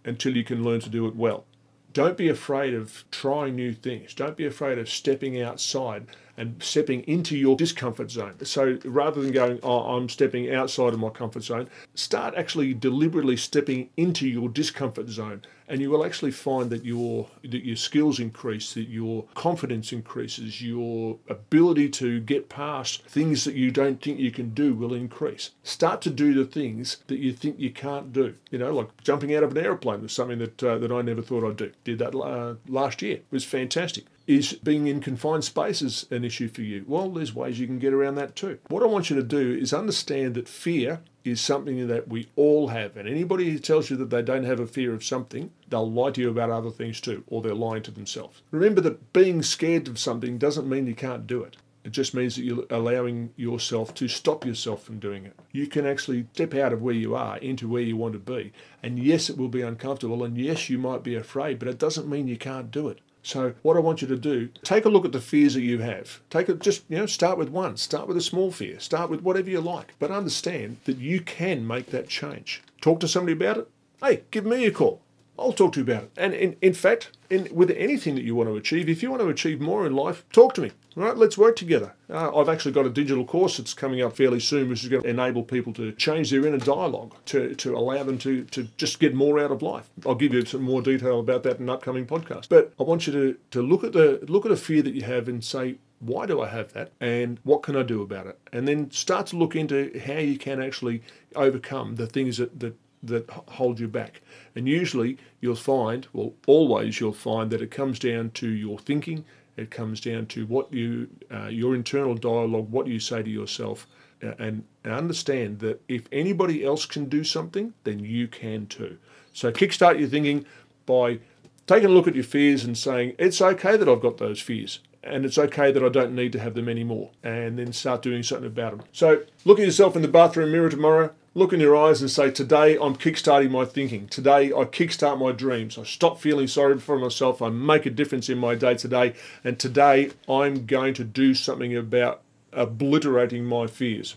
until 0.04 0.36
you 0.36 0.44
can 0.44 0.64
learn 0.64 0.82
to 0.82 0.90
do 0.90 1.08
it 1.08 1.16
well." 1.16 1.46
Don't 1.94 2.18
be 2.18 2.28
afraid 2.28 2.74
of 2.74 3.06
trying 3.10 3.56
new 3.56 3.72
things. 3.72 4.14
Don't 4.14 4.36
be 4.36 4.46
afraid 4.46 4.78
of 4.78 4.90
stepping 4.90 5.42
outside 5.42 6.08
and 6.38 6.62
stepping 6.62 7.02
into 7.04 7.38
your 7.38 7.56
discomfort 7.56 8.12
zone. 8.12 8.44
So 8.46 8.78
rather 8.86 9.22
than 9.22 9.32
going, 9.32 9.60
oh, 9.64 9.96
I'm 9.96 10.10
stepping 10.10 10.54
outside 10.54 10.94
of 10.94 11.00
my 11.00 11.10
comfort 11.10 11.44
zone, 11.44 11.70
start 11.94 12.36
actually 12.36 12.74
deliberately 12.74 13.38
stepping 13.38 13.90
into 13.98 14.28
your 14.28 14.50
discomfort 14.50 15.10
zone 15.10 15.42
and 15.68 15.82
you 15.82 15.90
will 15.90 16.06
actually 16.06 16.32
find 16.32 16.70
that 16.70 16.86
your 16.86 17.28
that 17.44 17.66
your 17.66 17.76
skills 17.76 18.20
increase, 18.20 18.74
that 18.74 18.88
your 18.88 19.26
confidence 19.34 19.92
increases, 19.92 20.62
your 20.62 21.18
ability 21.28 21.90
to 21.90 22.20
get 22.20 22.50
past 22.50 23.04
things 23.06 23.44
that 23.46 23.56
you 23.56 23.72
don't 23.72 24.02
think 24.02 24.20
you 24.20 24.32
can 24.32 24.54
do 24.54 24.74
will 24.74 24.94
increase. 24.94 25.52
Start 25.64 26.02
to 26.02 26.10
do 26.10 26.34
the 26.34 26.46
things 26.46 26.98
that 27.08 27.20
you 27.20 27.34
think 27.34 27.60
you 27.60 27.72
can't 27.72 28.14
do. 28.14 28.36
You 28.52 28.60
know, 28.60 28.74
like 28.74 28.90
jumping 29.04 29.34
out 29.36 29.44
of 29.44 29.52
an 29.52 29.64
aeroplane 29.64 30.02
was 30.02 30.14
something 30.14 30.40
that 30.40 30.64
uh, 30.64 30.78
that 30.78 30.92
I 30.92 31.02
never 31.02 31.22
thought 31.22 31.48
I'd 31.48 31.58
do. 31.58 31.72
Did 31.84 32.00
that 32.00 32.16
uh, 32.16 32.56
last 32.68 33.02
year. 33.02 33.18
It 33.18 33.26
was 33.32 33.46
fantastic. 33.46 34.06
Is 34.28 34.54
being 34.54 34.88
in 34.88 35.02
confined 35.02 35.44
spaces 35.44 36.08
an 36.10 36.26
issue 36.26 36.48
for 36.48 36.62
you? 36.62 36.84
Well, 36.88 37.10
there's 37.10 37.36
ways 37.36 37.60
you 37.60 37.68
can 37.68 37.78
get 37.78 37.94
around 37.94 38.16
that 38.16 38.36
too. 38.36 38.58
What 38.70 38.82
I 38.82 38.88
want 38.88 39.12
you 39.12 39.16
to 39.18 39.24
do 39.24 39.54
is 39.54 39.72
understand 39.72 40.34
that 40.34 40.50
fear 40.50 41.02
is 41.24 41.40
something 41.40 41.88
that 41.88 42.08
we 42.08 42.30
all 42.36 42.70
have. 42.70 42.98
And 42.98 43.08
anybody 43.08 43.52
who 43.52 43.60
tells 43.60 43.90
you 43.90 43.98
that 43.98 44.10
they 44.10 44.24
don't 44.24 44.44
have 44.44 44.60
a 44.60 44.66
fear 44.66 44.94
of 44.94 45.04
something, 45.04 45.52
they'll 45.70 45.92
lie 45.92 46.12
to 46.12 46.22
you 46.22 46.30
about 46.30 46.50
other 46.50 46.72
things 46.72 47.00
too, 47.00 47.24
or 47.28 47.42
they're 47.42 47.54
lying 47.54 47.84
to 47.84 47.92
themselves. 47.92 48.42
Remember 48.50 48.82
that 48.82 49.14
being 49.14 49.44
scared 49.44 49.88
of 49.88 50.00
something 50.00 50.40
doesn't 50.40 50.70
mean 50.70 50.88
you 50.88 50.96
can't 50.96 51.28
do 51.28 51.44
it. 51.44 51.58
It 51.84 51.92
just 51.92 52.16
means 52.16 52.36
that 52.36 52.44
you're 52.44 52.66
allowing 52.72 53.32
yourself 53.36 53.94
to 53.94 54.08
stop 54.08 54.44
yourself 54.44 54.82
from 54.82 54.98
doing 54.98 55.26
it. 55.26 55.36
You 55.52 55.68
can 55.68 55.86
actually 55.86 56.26
step 56.34 56.56
out 56.56 56.74
of 56.74 56.82
where 56.82 56.96
you 56.96 57.16
are 57.16 57.38
into 57.38 57.68
where 57.68 57.84
you 57.84 57.96
want 57.96 58.14
to 58.14 58.20
be. 58.20 58.54
And 58.82 58.98
yes, 58.98 59.30
it 59.30 59.38
will 59.38 59.50
be 59.50 59.62
uncomfortable. 59.62 60.24
And 60.24 60.36
yes, 60.36 60.68
you 60.68 60.80
might 60.80 61.04
be 61.04 61.14
afraid, 61.14 61.60
but 61.60 61.68
it 61.68 61.78
doesn't 61.78 62.10
mean 62.10 62.28
you 62.28 62.38
can't 62.38 62.72
do 62.72 62.88
it. 62.88 63.02
So 63.26 63.56
what 63.64 63.76
I 63.76 63.80
want 63.80 64.04
you 64.04 64.08
to 64.10 64.18
do, 64.18 64.50
take 64.64 64.86
a 64.86 64.90
look 64.90 65.04
at 65.04 65.12
the 65.12 65.20
fears 65.20 65.56
that 65.56 65.62
you 65.62 65.80
have. 65.80 66.22
Take 66.30 66.48
it 66.48 66.60
just, 66.60 66.84
you 66.88 66.98
know, 66.98 67.08
start 67.08 67.40
with 67.40 67.50
one. 67.50 67.76
Start 67.76 68.08
with 68.08 68.18
a 68.18 68.22
small 68.22 68.52
fear. 68.52 68.80
Start 68.80 69.10
with 69.10 69.24
whatever 69.24 69.50
you 69.50 69.62
like. 69.62 69.96
But 69.98 70.12
understand 70.12 70.78
that 70.86 70.98
you 70.98 71.22
can 71.22 71.66
make 71.66 71.88
that 71.88 72.08
change. 72.08 72.62
Talk 72.82 73.00
to 73.00 73.08
somebody 73.08 73.34
about 73.34 73.58
it. 73.58 73.70
Hey, 74.00 74.22
give 74.30 74.46
me 74.46 74.68
a 74.68 74.72
call. 74.72 75.02
I'll 75.40 75.54
talk 75.54 75.74
to 75.74 75.80
you 75.80 75.84
about 75.84 76.04
it. 76.04 76.12
And 76.16 76.36
in, 76.36 76.56
in 76.62 76.76
fact, 76.76 77.15
in, 77.30 77.48
with 77.54 77.72
anything 77.72 78.16
that 78.16 78.24
you 78.24 78.36
want 78.36 78.50
to 78.50 78.56
achieve, 78.56 78.90
if 78.90 79.02
you 79.02 79.10
want 79.10 79.22
to 79.22 79.30
achieve 79.30 79.60
more 79.60 79.86
in 79.86 79.96
life, 79.96 80.26
talk 80.32 80.54
to 80.56 80.62
me. 80.62 80.72
All 80.98 81.04
right, 81.04 81.18
let's 81.18 81.38
work 81.38 81.56
together. 81.56 81.94
Uh, 82.10 82.36
I've 82.36 82.48
actually 82.48 82.72
got 82.72 82.86
a 82.86 82.90
digital 82.90 83.26
course 83.26 83.58
that's 83.58 83.74
coming 83.74 84.02
up 84.02 84.16
fairly 84.16 84.40
soon, 84.40 84.70
which 84.70 84.84
is 84.84 84.90
going 84.90 85.04
to 85.04 85.10
enable 85.10 85.44
people 85.44 85.74
to 85.74 85.92
change 85.94 86.32
their 86.32 86.46
inner 86.46 86.58
dialogue 86.58 87.16
to, 87.26 87.54
to 87.56 87.76
allow 87.76 88.04
them 88.04 88.18
to, 88.20 88.46
to 88.46 88.64
just 88.78 89.00
get 89.00 89.14
more 89.14 89.40
out 89.40 89.52
of 89.52 89.62
life. 89.62 89.90
I'll 90.06 90.16
give 90.16 90.34
you 90.34 90.46
some 90.46 90.62
more 90.62 90.82
detail 90.82 91.20
about 91.20 91.44
that 91.44 91.58
in 91.58 91.64
an 91.64 91.70
upcoming 91.70 92.06
podcast. 92.06 92.48
But 92.48 92.74
I 92.80 92.84
want 92.84 93.08
you 93.08 93.14
to, 93.14 93.38
to 93.52 93.62
look 93.62 93.84
at 93.84 93.94
the 93.94 94.24
look 94.28 94.46
at 94.46 94.52
a 94.52 94.58
fear 94.58 94.82
that 94.84 94.94
you 94.94 95.02
have 95.02 95.28
and 95.28 95.44
say, 95.44 95.76
why 96.00 96.26
do 96.26 96.42
I 96.42 96.48
have 96.48 96.74
that? 96.74 96.92
And 97.02 97.40
what 97.44 97.64
can 97.64 97.76
I 97.76 97.84
do 97.84 98.02
about 98.02 98.28
it? 98.28 98.40
And 98.54 98.68
then 98.68 98.92
start 98.92 99.28
to 99.28 99.38
look 99.38 99.56
into 99.56 100.00
how 100.06 100.20
you 100.20 100.38
can 100.38 100.62
actually 100.62 101.02
overcome 101.36 101.96
the 101.96 102.08
things 102.08 102.38
that, 102.38 102.60
that 102.60 102.76
that 103.08 103.30
hold 103.30 103.80
you 103.80 103.88
back. 103.88 104.22
And 104.56 104.68
usually 104.68 105.18
you'll 105.42 105.56
find, 105.56 106.08
well, 106.14 106.34
always 106.48 107.00
you'll 107.00 107.14
find 107.14 107.52
that 107.52 107.62
it 107.62 107.72
comes 107.72 108.00
down 108.00 108.32
to 108.32 108.50
your 108.50 108.80
thinking. 108.80 109.26
It 109.58 109.72
comes 109.72 110.02
down 110.02 110.26
to 110.28 110.46
what 110.46 110.74
you, 110.74 111.10
uh, 111.32 111.48
your 111.48 111.76
internal 111.76 112.16
dialogue, 112.16 112.70
what 112.70 112.88
you 112.88 113.00
say 113.00 113.24
to 113.24 113.30
yourself, 113.30 113.88
uh, 114.24 114.34
and, 114.40 114.64
and 114.84 114.94
understand 114.94 115.60
that 115.60 115.82
if 115.88 116.08
anybody 116.12 116.66
else 116.66 116.86
can 116.86 117.06
do 117.06 117.24
something, 117.24 117.74
then 117.84 118.00
you 118.00 118.28
can 118.28 118.68
too. 118.68 118.98
So 119.34 119.52
kickstart 119.52 120.00
your 120.00 120.10
thinking 120.10 120.46
by 120.86 121.20
taking 121.68 121.90
a 121.90 121.92
look 121.92 122.08
at 122.08 122.16
your 122.16 122.24
fears 122.24 122.64
and 122.64 122.78
saying, 122.78 123.16
it's 123.18 123.42
okay 123.42 123.78
that 123.78 123.88
I've 123.90 124.02
got 124.02 124.18
those 124.18 124.42
fears 124.42 124.80
and 125.06 125.24
it's 125.24 125.38
okay 125.38 125.72
that 125.72 125.84
I 125.84 125.90
don't 125.90 126.16
need 126.16 126.32
to 126.34 126.40
have 126.40 126.56
them 126.56 126.68
anymore, 126.68 127.12
and 127.24 127.60
then 127.60 127.72
start 127.72 128.02
doing 128.02 128.24
something 128.24 128.48
about 128.48 128.72
them. 128.72 128.88
So, 128.92 129.24
look 129.46 129.60
at 129.60 129.66
yourself 129.66 129.96
in 129.96 130.02
the 130.02 130.08
bathroom 130.08 130.52
mirror 130.52 130.70
tomorrow, 130.70 131.12
look 131.36 131.54
in 131.54 131.60
your 131.60 131.76
eyes 131.76 132.02
and 132.02 132.10
say, 132.10 132.32
Today 132.32 132.78
I'm 132.78 132.96
kickstarting 132.96 133.52
my 133.52 133.66
thinking. 133.66 134.08
Today 134.08 134.48
I 134.48 134.64
kickstart 134.64 135.20
my 135.20 135.32
dreams. 135.32 135.78
I 135.78 135.84
stop 135.84 136.20
feeling 136.20 136.48
sorry 136.48 136.80
for 136.80 136.98
myself. 136.98 137.42
I 137.42 137.50
make 137.50 137.86
a 137.86 137.92
difference 137.92 138.30
in 138.30 138.40
my 138.40 138.56
day 138.56 138.74
today, 138.76 139.14
and 139.44 139.60
today 139.60 140.12
I'm 140.28 140.66
going 140.66 140.96
to 140.96 141.04
do 141.04 141.36
something 141.36 141.76
about 141.76 142.22
obliterating 142.54 143.44
my 143.44 143.68
fears. 143.68 144.16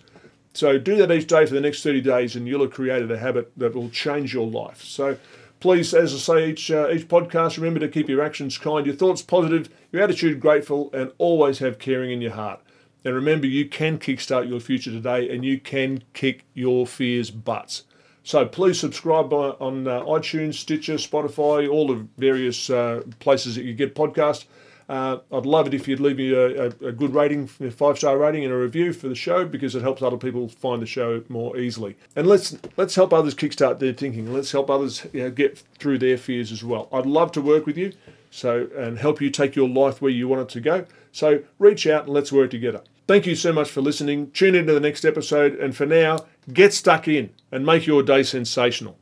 So, 0.55 0.79
do 0.79 0.97
that 0.97 1.13
each 1.13 1.27
day 1.27 1.45
for 1.45 1.55
the 1.55 1.61
next 1.61 1.83
30 1.83 2.01
days, 2.01 2.35
and 2.35 2.49
you'll 2.49 2.63
have 2.63 2.73
created 2.73 3.11
a 3.11 3.19
habit 3.19 3.53
that 3.57 3.75
will 3.75 3.91
change 3.91 4.33
your 4.33 4.47
life. 4.47 4.83
So, 4.83 5.19
Please, 5.61 5.93
as 5.93 6.15
I 6.15 6.19
say 6.19 6.51
each 6.51 6.71
uh, 6.71 6.89
each 6.89 7.09
podcast, 7.09 7.57
remember 7.57 7.81
to 7.81 7.89
keep 7.89 8.09
your 8.09 8.23
actions 8.23 8.57
kind, 8.59 8.87
your 8.87 8.95
thoughts 8.95 9.23
positive, 9.23 9.69
your 9.91 10.03
attitude 10.03 10.39
grateful, 10.39 10.89
and 10.93 11.11
always 11.19 11.59
have 11.59 11.81
caring 11.81 12.13
in 12.13 12.21
your 12.21 12.33
heart. 12.33 12.61
And 13.09 13.15
remember, 13.15 13.47
you 13.47 13.65
can 13.65 13.99
kickstart 13.99 14.51
your 14.51 14.61
future 14.61 14.91
today, 14.91 15.35
and 15.35 15.43
you 15.43 15.59
can 15.59 16.05
kick 16.13 16.45
your 16.53 16.87
fears' 16.87 17.31
butts. 17.31 17.85
So 18.23 18.45
please 18.45 18.79
subscribe 18.79 19.33
on 19.33 19.89
uh, 19.89 20.03
iTunes, 20.03 20.57
Stitcher, 20.57 20.97
Spotify, 20.97 21.67
all 21.71 21.87
the 21.87 22.07
various 22.19 22.69
uh, 22.69 23.01
places 23.19 23.55
that 23.55 23.65
you 23.65 23.73
get 23.73 23.95
podcasts. 23.95 24.45
Uh, 24.91 25.21
I'd 25.33 25.47
love 25.47 25.67
it 25.67 25.73
if 25.73 25.89
you'd 25.89 26.01
leave 26.01 26.19
me 26.19 26.35
a, 26.35 26.65
a, 26.65 26.67
a 26.89 26.93
good 26.93 27.15
rating, 27.15 27.49
a 27.61 27.71
five 27.71 27.97
star 27.97 28.19
rating, 28.19 28.45
and 28.45 28.53
a 28.53 28.57
review 28.59 28.93
for 28.93 29.09
the 29.09 29.15
show 29.15 29.47
because 29.47 29.75
it 29.75 29.81
helps 29.81 30.03
other 30.03 30.19
people 30.19 30.47
find 30.47 30.83
the 30.83 30.87
show 30.87 31.25
more 31.31 31.57
easily. 31.57 31.97
And 32.15 32.27
let's 32.27 32.59
let's 32.77 32.95
help 32.95 33.15
others 33.15 33.35
kickstart 33.35 33.79
their 33.79 33.95
thinking. 33.95 34.35
Let's 34.35 34.53
help 34.53 34.69
others 34.69 35.07
you 35.15 35.23
know, 35.23 35.31
get 35.31 35.65
through 35.79 36.01
their 36.01 36.19
fears 36.19 36.53
as 36.53 36.63
well. 36.63 36.91
I'd 36.93 37.07
love 37.07 37.33
to 37.33 37.41
work 37.41 37.65
with 37.65 37.79
you, 37.79 37.95
so 38.31 38.69
and 38.77 38.99
help 38.99 39.23
you 39.23 39.31
take 39.31 39.57
your 39.57 39.71
life 39.71 40.03
where 40.03 40.11
you 40.11 40.29
want 40.29 40.43
it 40.43 40.49
to 40.51 40.61
go. 40.61 40.85
So 41.11 41.43
reach 41.59 41.87
out 41.87 42.05
and 42.05 42.13
let's 42.13 42.31
work 42.31 42.51
together. 42.51 42.83
Thank 43.09 43.25
you 43.27 43.37
so 43.37 43.55
much 43.55 43.71
for 43.71 43.81
listening. 43.81 44.31
Tune 44.33 44.55
in 44.55 44.67
to 44.67 44.75
the 44.75 44.81
next 44.81 45.07
episode, 45.07 45.55
and 45.55 45.75
for 45.75 45.87
now, 45.87 46.27
get 46.53 46.75
stuck 46.75 47.09
in 47.09 47.31
and 47.51 47.65
make 47.65 47.87
your 47.87 48.03
day 48.03 48.23
sensational. 48.23 48.99